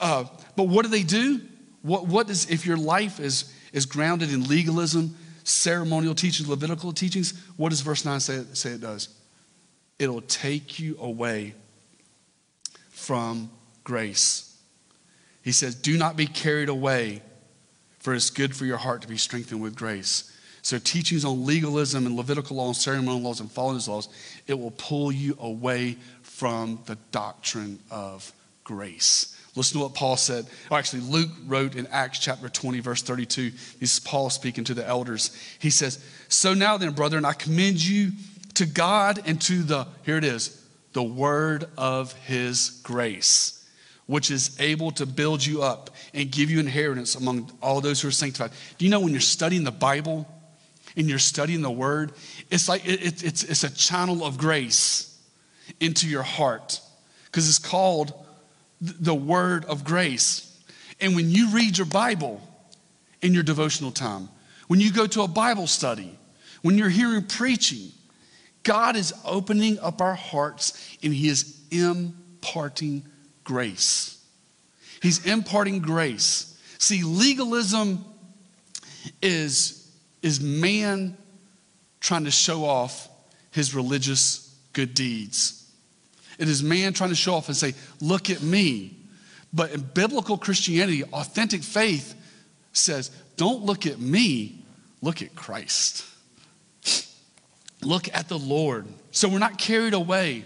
[0.00, 0.24] Uh,
[0.56, 1.40] but what do they do?
[1.82, 7.38] What, what is, if your life is, is grounded in legalism, ceremonial teachings, Levitical teachings,
[7.56, 9.17] what does verse 9 say, say it does?
[9.98, 11.54] It'll take you away
[12.90, 13.50] from
[13.84, 14.56] grace.
[15.42, 17.22] He says, Do not be carried away,
[17.98, 20.34] for it's good for your heart to be strengthened with grace.
[20.62, 24.08] So, teachings on legalism and Levitical law and ceremonial laws and following laws,
[24.46, 28.30] it will pull you away from the doctrine of
[28.64, 29.34] grace.
[29.54, 30.46] Listen to what Paul said.
[30.70, 33.50] Actually, Luke wrote in Acts chapter 20, verse 32.
[33.80, 35.34] This is Paul speaking to the elders.
[35.58, 38.12] He says, So now then, brethren, I commend you
[38.58, 43.68] to God and to the, here it is, the word of his grace,
[44.06, 48.08] which is able to build you up and give you inheritance among all those who
[48.08, 48.52] are sanctified.
[48.76, 50.26] Do you know when you're studying the Bible,
[50.98, 52.12] and you're studying the word,
[52.50, 55.16] it's like it, it, it's, it's a channel of grace
[55.78, 56.80] into your heart
[57.26, 58.12] because it's called
[58.80, 60.60] the word of grace.
[61.00, 62.40] And when you read your Bible
[63.22, 64.28] in your devotional time,
[64.66, 66.18] when you go to a Bible study,
[66.62, 67.92] when you're hearing preaching,
[68.62, 73.04] God is opening up our hearts and He is imparting
[73.44, 74.22] grace.
[75.00, 76.58] He's imparting grace.
[76.78, 78.04] See, legalism
[79.22, 79.74] is
[80.22, 81.16] is man
[82.00, 83.08] trying to show off
[83.50, 85.70] his religious good deeds.
[86.38, 88.94] It is man trying to show off and say, Look at me.
[89.52, 92.14] But in biblical Christianity, authentic faith
[92.72, 94.64] says, Don't look at me,
[95.00, 96.04] look at Christ.
[97.82, 98.86] Look at the Lord.
[99.10, 100.44] So we're not carried away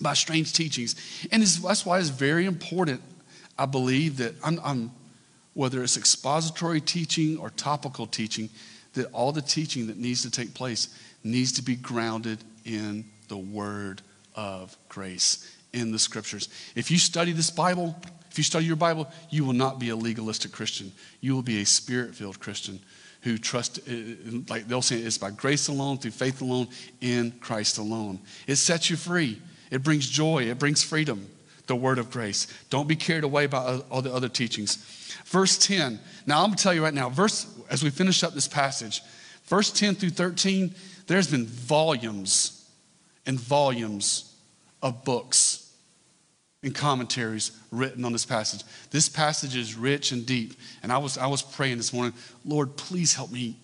[0.00, 0.96] by strange teachings.
[1.30, 3.00] And that's why it's very important,
[3.58, 4.90] I believe, that I'm, I'm,
[5.54, 8.50] whether it's expository teaching or topical teaching,
[8.94, 10.88] that all the teaching that needs to take place
[11.24, 14.02] needs to be grounded in the word
[14.34, 16.48] of grace, in the scriptures.
[16.74, 17.96] If you study this Bible,
[18.30, 20.92] if you study your Bible, you will not be a legalistic Christian.
[21.20, 22.80] You will be a spirit filled Christian
[23.28, 23.92] who trust, uh,
[24.48, 26.68] like they'll say, it's by grace alone, through faith alone,
[27.00, 28.20] in Christ alone.
[28.46, 31.28] It sets you free, it brings joy, it brings freedom,
[31.66, 32.46] the word of grace.
[32.70, 34.76] Don't be carried away by all the other teachings.
[35.26, 36.00] Verse 10.
[36.26, 39.02] Now, I'm going to tell you right now, verse, as we finish up this passage,
[39.44, 40.74] verse 10 through 13,
[41.06, 42.70] there's been volumes
[43.26, 44.34] and volumes
[44.82, 45.67] of books
[46.62, 48.64] and commentaries written on this passage.
[48.90, 50.54] This passage is rich and deep.
[50.82, 53.56] And I was, I was praying this morning, Lord, please help me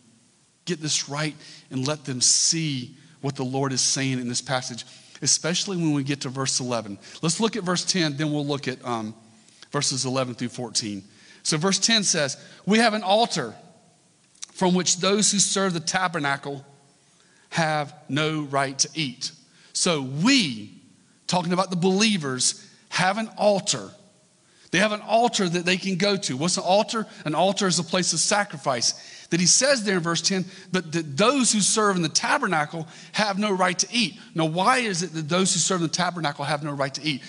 [0.65, 1.35] get this right
[1.71, 4.85] and let them see what the Lord is saying in this passage,
[5.23, 6.99] especially when we get to verse 11.
[7.21, 9.15] Let's look at verse 10, then we'll look at um,
[9.73, 11.03] verses 11 through 14.
[11.43, 13.55] So, verse 10 says, We have an altar
[14.53, 16.65] from which those who serve the tabernacle
[17.51, 19.33] have no right to eat.
[19.73, 20.81] So, we,
[21.27, 22.64] talking about the believers,
[22.95, 23.91] have an altar.
[24.71, 26.37] They have an altar that they can go to.
[26.37, 27.09] What's an altar?
[27.25, 29.27] An altar is a place of sacrifice.
[29.31, 32.87] That he says there in verse 10, but that those who serve in the tabernacle
[33.11, 34.15] have no right to eat.
[34.37, 37.03] Now, why is it that those who serve in the tabernacle have no right to
[37.03, 37.23] eat?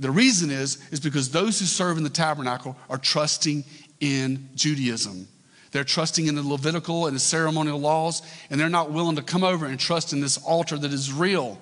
[0.00, 3.62] The reason is, is because those who serve in the tabernacle are trusting
[4.00, 5.28] in Judaism.
[5.70, 9.44] They're trusting in the Levitical and the ceremonial laws, and they're not willing to come
[9.44, 11.60] over and trust in this altar that is real.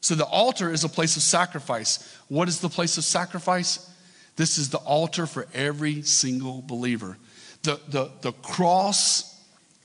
[0.00, 2.16] So the altar is a place of sacrifice.
[2.28, 3.90] What is the place of sacrifice?
[4.36, 7.18] This is the altar for every single believer.
[7.62, 9.42] The, the, the cross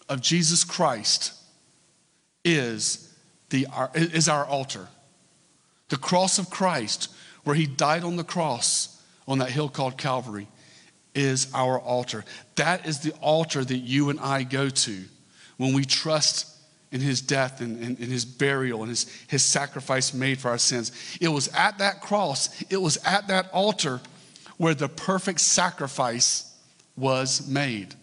[0.08, 1.34] of Jesus Christ
[2.46, 3.12] is,
[3.50, 4.88] the, is our altar.
[5.90, 7.12] The cross of Christ,
[7.44, 10.48] where he died on the cross on that hill called Calvary,
[11.16, 12.24] is our altar.
[12.56, 15.04] That is the altar that you and I go to
[15.58, 16.53] when we trust
[16.94, 20.60] in his death and, and, and, his burial and his, his sacrifice made for our
[20.60, 20.92] sins.
[21.20, 24.00] It was at that cross, it was at that altar
[24.58, 26.56] where the perfect sacrifice
[26.96, 27.96] was made.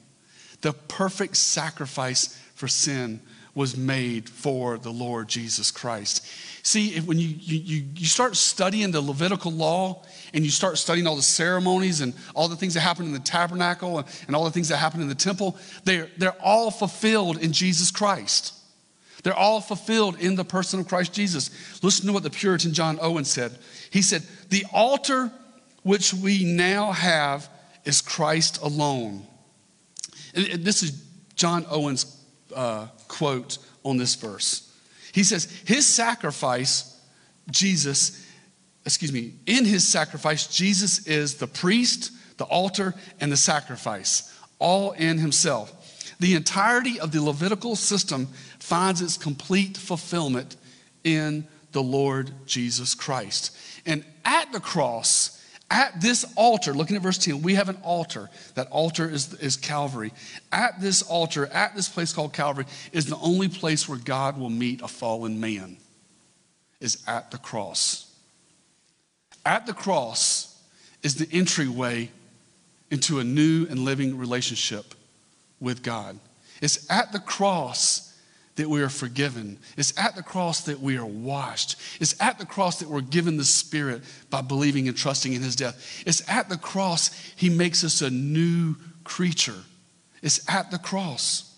[0.62, 3.20] The perfect sacrifice for sin
[3.54, 6.26] was made for the Lord Jesus Christ.
[6.62, 10.02] See, when you, you, you start studying the Levitical law
[10.34, 13.20] and you start studying all the ceremonies and all the things that happened in the
[13.20, 17.38] tabernacle and, and all the things that happened in the temple, they're, they're all fulfilled
[17.38, 18.54] in Jesus Christ.
[19.22, 21.50] They're all fulfilled in the person of Christ Jesus.
[21.82, 23.58] Listen to what the Puritan John Owen said.
[23.90, 25.30] He said, The altar
[25.82, 27.48] which we now have
[27.84, 29.26] is Christ alone.
[30.34, 31.02] And this is
[31.34, 32.16] John Owen's
[32.54, 34.72] uh, quote on this verse.
[35.12, 36.98] He says, His sacrifice,
[37.50, 38.26] Jesus,
[38.84, 44.92] excuse me, in his sacrifice, Jesus is the priest, the altar, and the sacrifice, all
[44.92, 45.76] in himself.
[46.20, 48.28] The entirety of the Levitical system
[48.62, 50.56] finds its complete fulfillment
[51.04, 53.56] in the Lord Jesus Christ.
[53.86, 58.28] And at the cross, at this altar, looking at verse 10, we have an altar.
[58.54, 60.12] That altar is, is Calvary.
[60.50, 64.50] At this altar, at this place called Calvary, is the only place where God will
[64.50, 65.76] meet a fallen man,
[66.80, 68.12] is at the cross.
[69.46, 70.60] At the cross
[71.02, 72.10] is the entryway
[72.90, 74.94] into a new and living relationship
[75.60, 76.18] with God.
[76.60, 78.09] It's at the cross
[78.60, 79.58] that we are forgiven.
[79.78, 81.76] It's at the cross that we are washed.
[81.98, 85.56] It's at the cross that we're given the Spirit by believing and trusting in His
[85.56, 86.02] death.
[86.06, 89.56] It's at the cross He makes us a new creature.
[90.22, 91.56] It's at the cross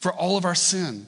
[0.00, 1.06] for all of our sin,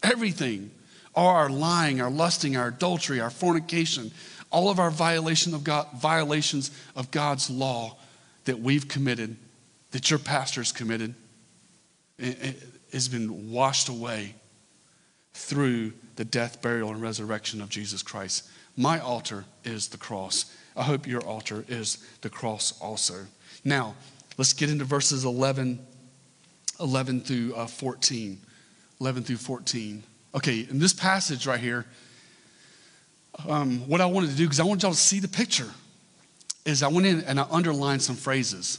[0.00, 0.70] everything,
[1.12, 4.12] all our lying, our lusting, our adultery, our fornication,
[4.50, 7.96] all of our violation of God, violations of God's law
[8.44, 9.36] that we've committed,
[9.90, 11.16] that your pastor's committed
[12.92, 14.34] has been washed away
[15.34, 18.48] through the death, burial, and resurrection of Jesus Christ.
[18.76, 20.46] My altar is the cross.
[20.76, 23.26] I hope your altar is the cross also.
[23.64, 23.94] Now,
[24.38, 25.78] let's get into verses 11,
[26.80, 28.38] 11 through uh, 14.
[29.00, 30.02] 11 through 14.
[30.34, 31.86] Okay, in this passage right here,
[33.48, 35.70] um, what I wanted to do, because I wanted y'all to see the picture,
[36.64, 38.78] is I went in and I underlined some phrases.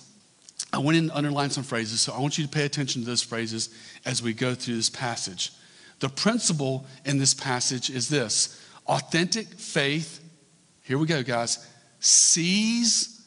[0.74, 3.08] I went in and underlined some phrases, so I want you to pay attention to
[3.08, 3.70] those phrases
[4.06, 5.52] as we go through this passage.
[6.00, 10.24] The principle in this passage is this authentic faith,
[10.84, 11.66] here we go, guys,
[12.00, 13.22] sees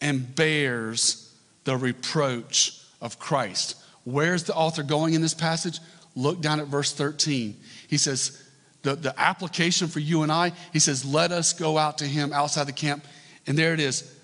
[0.00, 1.34] and bears
[1.64, 3.76] the reproach of Christ.
[4.04, 5.80] Where's the author going in this passage?
[6.14, 7.56] Look down at verse 13.
[7.88, 8.42] He says,
[8.82, 12.32] the, the application for you and I, he says, let us go out to him
[12.32, 13.04] outside the camp.
[13.46, 14.14] And there it is,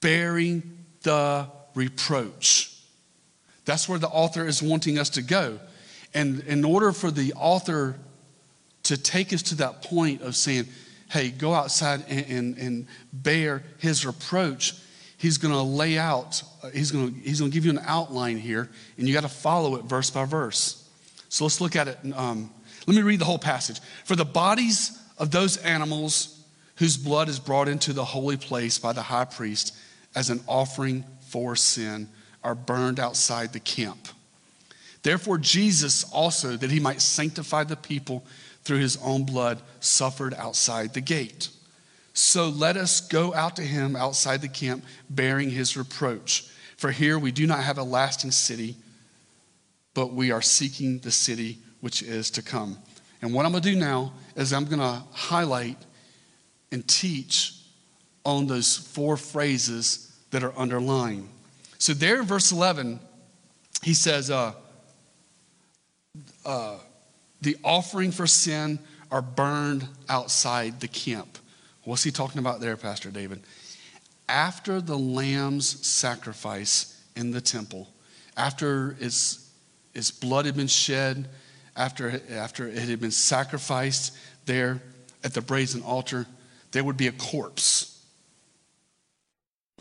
[0.00, 0.62] bearing
[1.02, 2.76] the reproach.
[3.66, 5.60] That's where the author is wanting us to go.
[6.14, 7.96] And in order for the author
[8.84, 10.66] to take us to that point of saying,
[11.10, 14.74] hey, go outside and, and, and bear his reproach,
[15.18, 18.38] he's going to lay out, uh, he's going to, he's to give you an outline
[18.38, 20.88] here, and you got to follow it verse by verse.
[21.28, 21.98] So let's look at it.
[22.14, 22.50] Um,
[22.86, 23.80] let me read the whole passage.
[24.04, 26.44] For the bodies of those animals
[26.76, 29.76] whose blood is brought into the holy place by the high priest
[30.14, 32.08] as an offering for sin
[32.42, 34.08] are burned outside the camp.
[35.02, 38.24] Therefore, Jesus also, that he might sanctify the people
[38.64, 41.48] through his own blood, suffered outside the gate.
[42.12, 46.50] So let us go out to him outside the camp, bearing his reproach.
[46.76, 48.76] For here we do not have a lasting city,
[49.94, 52.78] but we are seeking the city which is to come.
[53.22, 55.78] And what I'm going to do now is I'm going to highlight
[56.72, 57.54] and teach
[58.24, 61.28] on those four phrases that are underlined.
[61.78, 63.00] So, there in verse 11,
[63.82, 64.54] he says, uh,
[66.44, 66.78] uh,
[67.42, 68.78] The offering for sin
[69.10, 71.38] are burned outside the camp.
[71.84, 73.42] What's he talking about there, Pastor David?
[74.28, 77.88] After the lamb's sacrifice in the temple,
[78.36, 79.50] after its,
[79.94, 81.28] its blood had been shed,
[81.76, 84.16] after, after it had been sacrificed
[84.46, 84.80] there
[85.22, 86.26] at the brazen altar,
[86.72, 87.95] there would be a corpse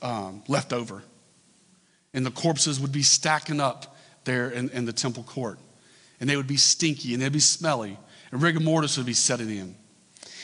[0.01, 1.03] um, left over.
[2.13, 5.59] And the corpses would be stacking up there in, in the temple court.
[6.19, 7.97] And they would be stinky and they'd be smelly.
[8.31, 9.75] And rigor mortis would be setting in.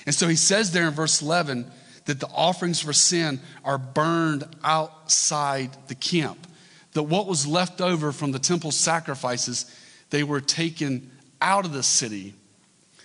[0.06, 1.70] And so he says there in verse 11
[2.06, 6.47] that the offerings for sin are burned outside the camp.
[6.93, 9.74] That what was left over from the temple sacrifices,
[10.10, 12.34] they were taken out of the city.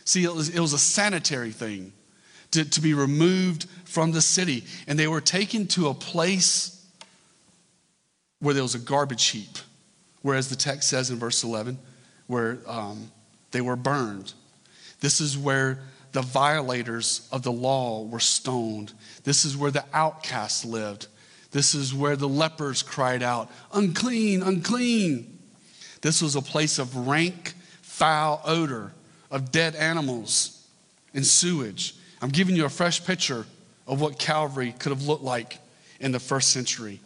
[0.05, 1.93] See, it was, it was a sanitary thing
[2.57, 4.65] to, to be removed from the city.
[4.87, 6.85] And they were taken to a place
[8.41, 9.59] where there was a garbage heap,
[10.23, 11.79] whereas the text says in verse 11,
[12.27, 13.11] where um,
[13.51, 14.33] they were burned.
[15.01, 15.79] This is where
[16.13, 18.93] the violators of the law were stoned.
[19.25, 21.09] This is where the outcasts lived.
[21.51, 25.39] This is where the lepers cried out, unclean, unclean.
[26.01, 28.93] This was a place of rank, foul odor
[29.31, 30.67] of dead animals
[31.15, 31.95] and sewage.
[32.27, 33.47] I'm giving you a fresh picture
[33.87, 35.61] of what Calvary could have looked like
[36.01, 36.99] in the first century.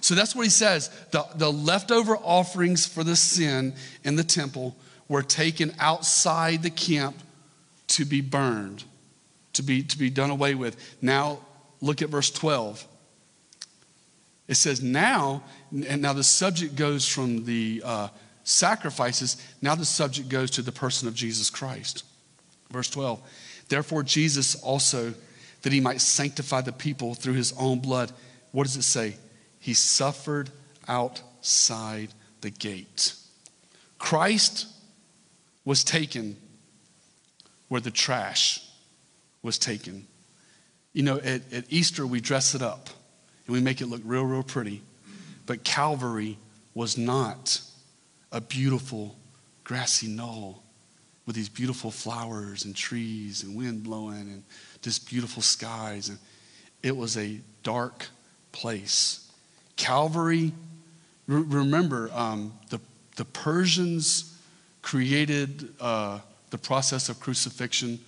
[0.00, 0.88] So that's what he says.
[1.10, 4.74] The, the leftover offerings for the sin in the temple
[5.08, 7.16] were taken outside the camp
[7.88, 8.84] to be burned,
[9.52, 10.96] to be, to be done away with.
[11.02, 11.40] Now,
[11.82, 12.82] look at verse 12.
[14.48, 15.42] It says, now,
[15.86, 18.08] and now the subject goes from the uh,
[18.44, 22.04] sacrifices, now the subject goes to the person of Jesus Christ.
[22.70, 23.20] Verse 12.
[23.68, 25.14] Therefore, Jesus also,
[25.62, 28.12] that he might sanctify the people through his own blood,
[28.50, 29.16] what does it say?
[29.58, 30.50] He suffered
[30.88, 32.08] outside
[32.40, 33.14] the gate.
[33.98, 34.66] Christ
[35.64, 36.36] was taken
[37.68, 38.68] where the trash
[39.42, 40.06] was taken.
[40.92, 42.90] You know, at, at Easter, we dress it up
[43.46, 44.82] and we make it look real, real pretty.
[45.46, 46.38] But Calvary
[46.74, 47.60] was not
[48.30, 49.16] a beautiful
[49.64, 50.62] grassy knoll
[51.26, 54.42] with these beautiful flowers and trees and wind blowing and
[54.82, 56.08] just beautiful skies.
[56.08, 56.18] And
[56.82, 58.06] it was a dark
[58.50, 59.30] place.
[59.76, 60.52] Calvary,
[61.26, 62.80] re- remember, um, the,
[63.16, 64.36] the Persians
[64.82, 66.18] created uh,
[66.50, 68.00] the process of crucifixion.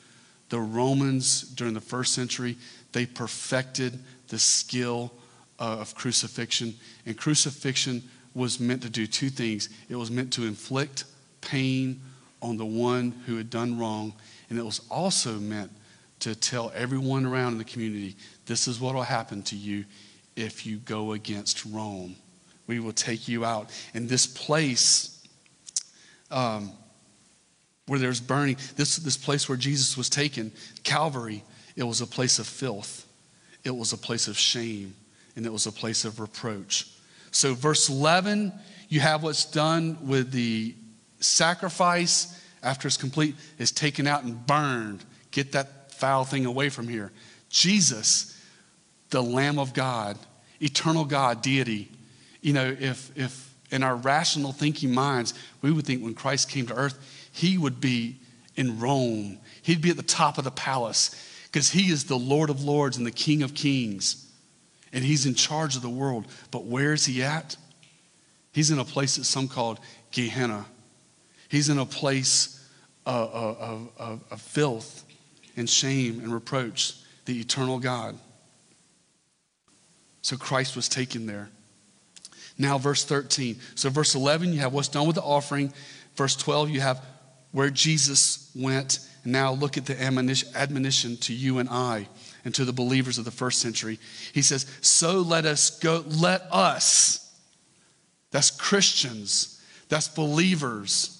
[0.48, 2.56] The Romans, during the first century,
[2.92, 3.98] they perfected
[4.28, 5.12] the skill
[5.60, 6.74] uh, of crucifixion.
[7.06, 8.02] And crucifixion
[8.34, 11.04] was meant to do two things it was meant to inflict
[11.40, 12.00] pain
[12.44, 14.12] on the one who had done wrong,
[14.50, 15.70] and it was also meant
[16.20, 19.86] to tell everyone around in the community this is what will happen to you
[20.36, 22.16] if you go against Rome.
[22.66, 23.70] We will take you out.
[23.94, 25.26] And this place
[26.30, 26.72] um,
[27.86, 31.42] where there's burning, this, this place where Jesus was taken, Calvary,
[31.76, 33.06] it was a place of filth,
[33.64, 34.94] it was a place of shame,
[35.34, 36.90] and it was a place of reproach.
[37.30, 38.52] So, verse 11,
[38.90, 40.74] you have what's done with the
[41.20, 45.04] sacrifice after it's complete, is taken out and burned.
[45.30, 47.12] Get that foul thing away from here.
[47.50, 48.40] Jesus,
[49.10, 50.18] the Lamb of God,
[50.60, 51.90] eternal God, deity.
[52.40, 56.66] You know, if, if in our rational thinking minds, we would think when Christ came
[56.66, 56.98] to earth,
[57.32, 58.16] he would be
[58.56, 59.38] in Rome.
[59.62, 62.96] He'd be at the top of the palace because he is the Lord of lords
[62.96, 64.24] and the King of kings
[64.94, 66.24] and he's in charge of the world.
[66.52, 67.56] But where is he at?
[68.52, 69.80] He's in a place that some called
[70.12, 70.64] Gehenna.
[71.54, 72.60] He's in a place
[73.06, 75.04] of, of, of, of filth
[75.56, 76.96] and shame and reproach,
[77.26, 78.18] the eternal God.
[80.20, 81.50] So Christ was taken there.
[82.58, 83.60] Now, verse 13.
[83.76, 85.72] So, verse 11, you have what's done with the offering.
[86.16, 87.00] Verse 12, you have
[87.52, 88.98] where Jesus went.
[89.24, 92.08] Now, look at the admonition to you and I
[92.44, 94.00] and to the believers of the first century.
[94.32, 97.32] He says, So let us go, let us,
[98.32, 101.13] that's Christians, that's believers,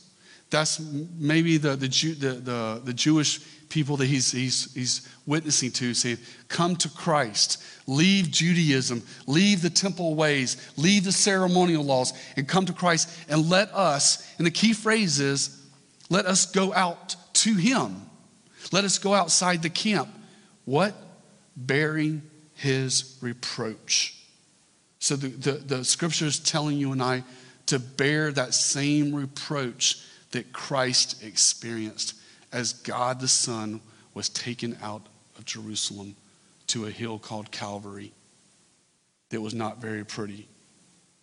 [0.54, 3.40] that's maybe the, the, Jew, the, the, the Jewish
[3.70, 9.70] people that he's, he's, he's witnessing to, saying, Come to Christ, leave Judaism, leave the
[9.70, 14.52] temple ways, leave the ceremonial laws, and come to Christ and let us, and the
[14.52, 15.60] key phrase is,
[16.08, 18.02] let us go out to him.
[18.70, 20.08] Let us go outside the camp.
[20.66, 20.94] What?
[21.56, 22.22] Bearing
[22.54, 24.22] his reproach.
[25.00, 27.24] So the, the, the scripture is telling you and I
[27.66, 30.00] to bear that same reproach
[30.34, 32.14] that Christ experienced
[32.52, 33.80] as God the Son
[34.14, 35.06] was taken out
[35.38, 36.16] of Jerusalem
[36.66, 38.12] to a hill called Calvary
[39.30, 40.48] that was not very pretty.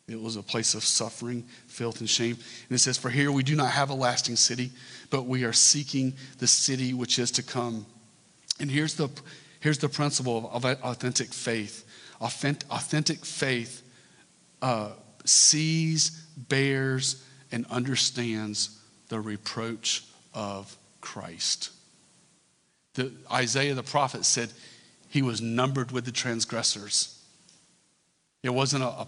[0.07, 2.35] It was a place of suffering, filth, and shame.
[2.69, 4.71] And it says, For here we do not have a lasting city,
[5.09, 7.85] but we are seeking the city which is to come.
[8.61, 9.09] And here's the,
[9.59, 11.85] here's the principle of, authentic faith
[12.21, 13.81] authentic faith
[14.61, 14.91] uh,
[15.25, 18.80] sees, bears, and understands
[19.11, 21.71] the reproach of Christ.
[22.93, 24.51] The, Isaiah the prophet said
[25.09, 27.21] he was numbered with the transgressors.
[28.41, 29.05] It wasn't a, a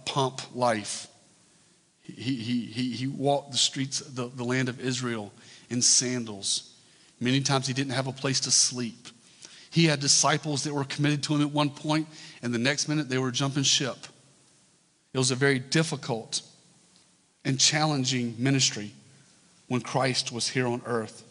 [0.53, 1.07] life.
[2.01, 5.31] He, he, he, he walked the streets of the, the land of Israel
[5.69, 6.75] in sandals.
[7.21, 9.07] Many times he didn't have a place to sleep.
[9.69, 12.09] He had disciples that were committed to him at one point,
[12.41, 13.95] and the next minute they were jumping ship.
[15.13, 16.41] It was a very difficult
[17.45, 18.91] and challenging ministry
[19.73, 21.23] when Christ was here on earth.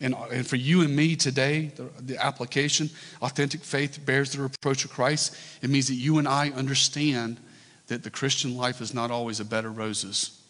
[0.00, 2.88] And, uh, and for you and me today, the, the application,
[3.20, 5.36] authentic faith bears the reproach of Christ.
[5.60, 7.40] It means that you and I understand
[7.88, 10.40] that the Christian life is not always a bed of roses.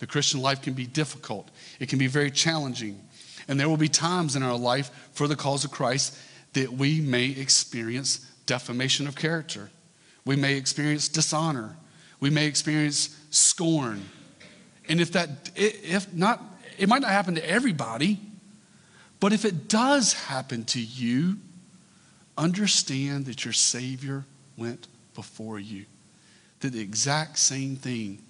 [0.00, 1.50] The Christian life can be difficult,
[1.80, 3.00] it can be very challenging.
[3.48, 6.14] And there will be times in our life for the cause of Christ
[6.52, 9.70] that we may experience defamation of character.
[10.26, 11.74] We may experience dishonor.
[12.20, 14.02] We may experience scorn.
[14.90, 16.42] And if that, if not,
[16.78, 18.20] it might not happen to everybody,
[19.20, 21.38] but if it does happen to you,
[22.36, 24.24] understand that your Savior
[24.56, 25.86] went before you.
[26.60, 28.22] That the exact same thing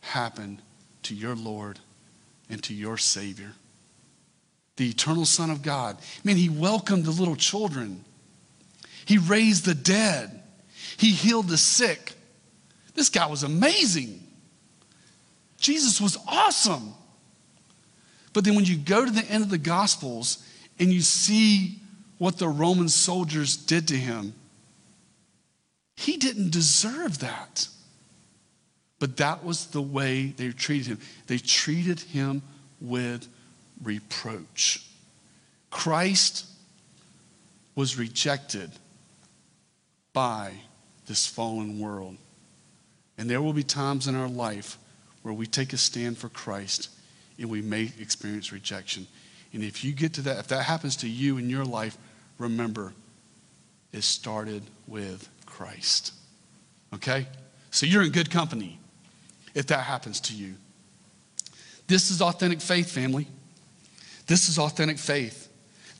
[0.00, 0.62] happened
[1.04, 1.78] to your Lord
[2.48, 3.52] and to your Savior.
[4.76, 5.98] The eternal Son of God.
[6.22, 8.04] Man, He welcomed the little children,
[9.04, 10.42] He raised the dead,
[10.96, 12.14] He healed the sick.
[12.94, 14.22] This guy was amazing.
[15.58, 16.94] Jesus was awesome.
[18.36, 20.46] But then when you go to the end of the Gospels
[20.78, 21.76] and you see
[22.18, 24.34] what the Roman soldiers did to him,
[25.96, 27.66] he didn't deserve that.
[28.98, 30.98] But that was the way they treated him.
[31.28, 32.42] They treated him
[32.78, 33.26] with
[33.82, 34.84] reproach.
[35.70, 36.44] Christ
[37.74, 38.70] was rejected
[40.12, 40.52] by
[41.06, 42.18] this fallen world.
[43.16, 44.76] And there will be times in our life
[45.22, 46.90] where we take a stand for Christ
[47.38, 49.06] and we may experience rejection.
[49.52, 51.96] And if you get to that, if that happens to you in your life,
[52.38, 52.92] remember,
[53.92, 56.12] it started with Christ.
[56.94, 57.26] Okay?
[57.70, 58.78] So you're in good company
[59.54, 60.54] if that happens to you.
[61.86, 63.28] This is authentic faith, family.
[64.26, 65.48] This is authentic faith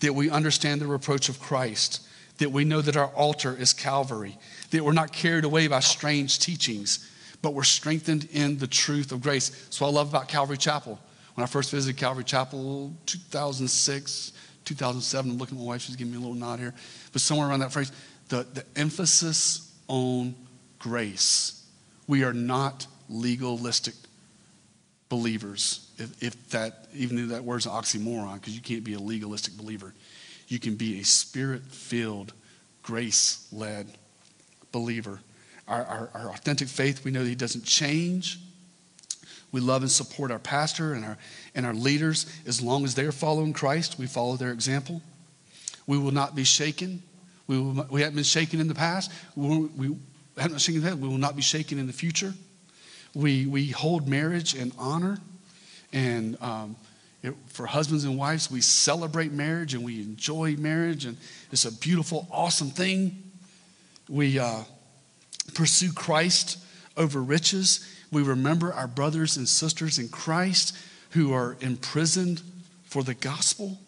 [0.01, 2.07] that we understand the reproach of Christ,
[2.39, 4.37] that we know that our altar is Calvary,
[4.71, 7.11] that we're not carried away by strange teachings,
[7.41, 9.49] but we're strengthened in the truth of grace.
[9.49, 10.99] That's what I love about Calvary Chapel.
[11.37, 14.33] When I first visited Calvary Chapel, 2006,
[14.65, 16.73] 2007, I'm looking at my wife, she's giving me a little nod here,
[17.13, 17.93] but somewhere around that phrase,
[18.31, 20.35] the, the emphasis on
[20.79, 21.63] grace.
[22.07, 23.93] We are not legalistic
[25.11, 25.91] believers.
[25.99, 29.59] If, if that, even though that word's an oxymoron, because you can't be a legalistic
[29.59, 29.93] believer,
[30.49, 32.33] you can be a spirit filled,
[32.83, 33.89] grace led
[34.73, 35.21] believer.
[35.69, 38.39] Our, our, our, authentic faith, we know that He doesn't change.
[39.53, 41.19] We love and support our pastor and our,
[41.55, 43.99] and our leaders as long as they're following Christ.
[43.99, 45.03] We follow their example.
[45.87, 47.03] We will not be shaken.
[47.47, 49.11] We, will, we haven't been shaken in the past.
[49.35, 49.97] We, we
[50.37, 51.01] haven't been shaken in the past.
[51.01, 52.35] We will not be shaken in the future.
[53.15, 55.19] We, we hold marriage in honor.
[55.93, 56.77] And um,
[57.23, 61.05] it, for husbands and wives, we celebrate marriage and we enjoy marriage.
[61.05, 61.17] And
[61.53, 63.23] it's a beautiful, awesome thing.
[64.09, 64.65] We uh,
[65.55, 66.59] pursue Christ
[66.97, 70.77] over riches we remember our brothers and sisters in Christ
[71.11, 72.43] who are imprisoned
[72.85, 73.79] for the gospel.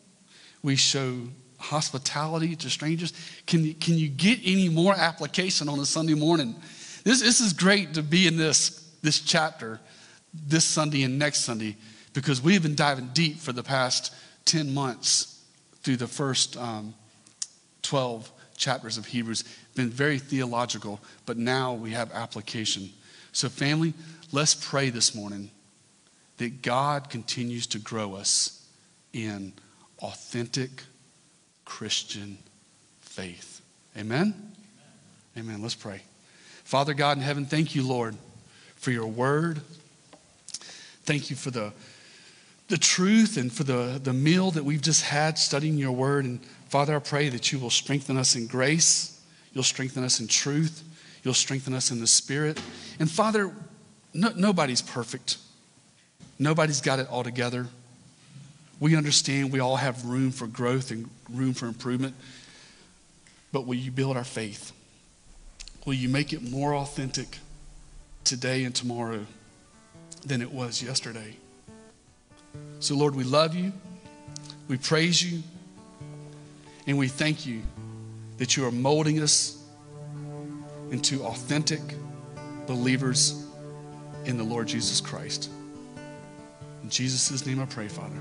[0.63, 3.13] We show hospitality to strangers.
[3.47, 6.55] Can you, can you get any more application on a Sunday morning?
[7.05, 9.81] This, this is great to be in this, this chapter
[10.47, 11.77] this Sunday and next Sunday
[12.13, 14.15] because we've been diving deep for the past
[14.45, 15.45] 10 months
[15.83, 16.95] through the first um,
[17.83, 19.45] 12 chapters of Hebrews.
[19.75, 22.91] Been very theological, but now we have application.
[23.39, 23.95] So, family,
[24.33, 25.53] let's pray this morning
[26.39, 28.67] that God continues to grow us
[29.13, 29.53] in
[30.01, 30.83] authentic
[31.65, 32.39] Christian
[33.01, 33.61] faith.
[33.97, 34.35] Amen?
[35.37, 35.63] Amen.
[35.63, 36.03] Let's pray.
[36.65, 38.17] Father God in heaven, thank you, Lord,
[38.75, 39.61] for your word.
[41.05, 41.73] Thank you for the,
[42.67, 46.25] the truth and for the, the meal that we've just had studying your word.
[46.25, 49.23] And Father, I pray that you will strengthen us in grace,
[49.53, 50.83] you'll strengthen us in truth,
[51.23, 52.61] you'll strengthen us in the spirit.
[52.99, 53.53] And Father,
[54.13, 55.39] no, nobody's perfect,
[56.39, 57.67] nobody's got it all together.
[58.81, 62.15] We understand we all have room for growth and room for improvement.
[63.51, 64.73] But will you build our faith?
[65.85, 67.39] Will you make it more authentic
[68.25, 69.27] today and tomorrow
[70.25, 71.37] than it was yesterday?
[72.81, 73.73] So, Lord, we love you,
[74.69, 75.43] we praise you,
[76.87, 77.63] and we thank you
[78.37, 79.61] that you are molding us
[80.91, 81.81] into authentic
[82.69, 83.47] believers
[84.27, 85.51] in the Lord Jesus Christ.
[86.85, 88.15] In Jesus' name I pray, Father.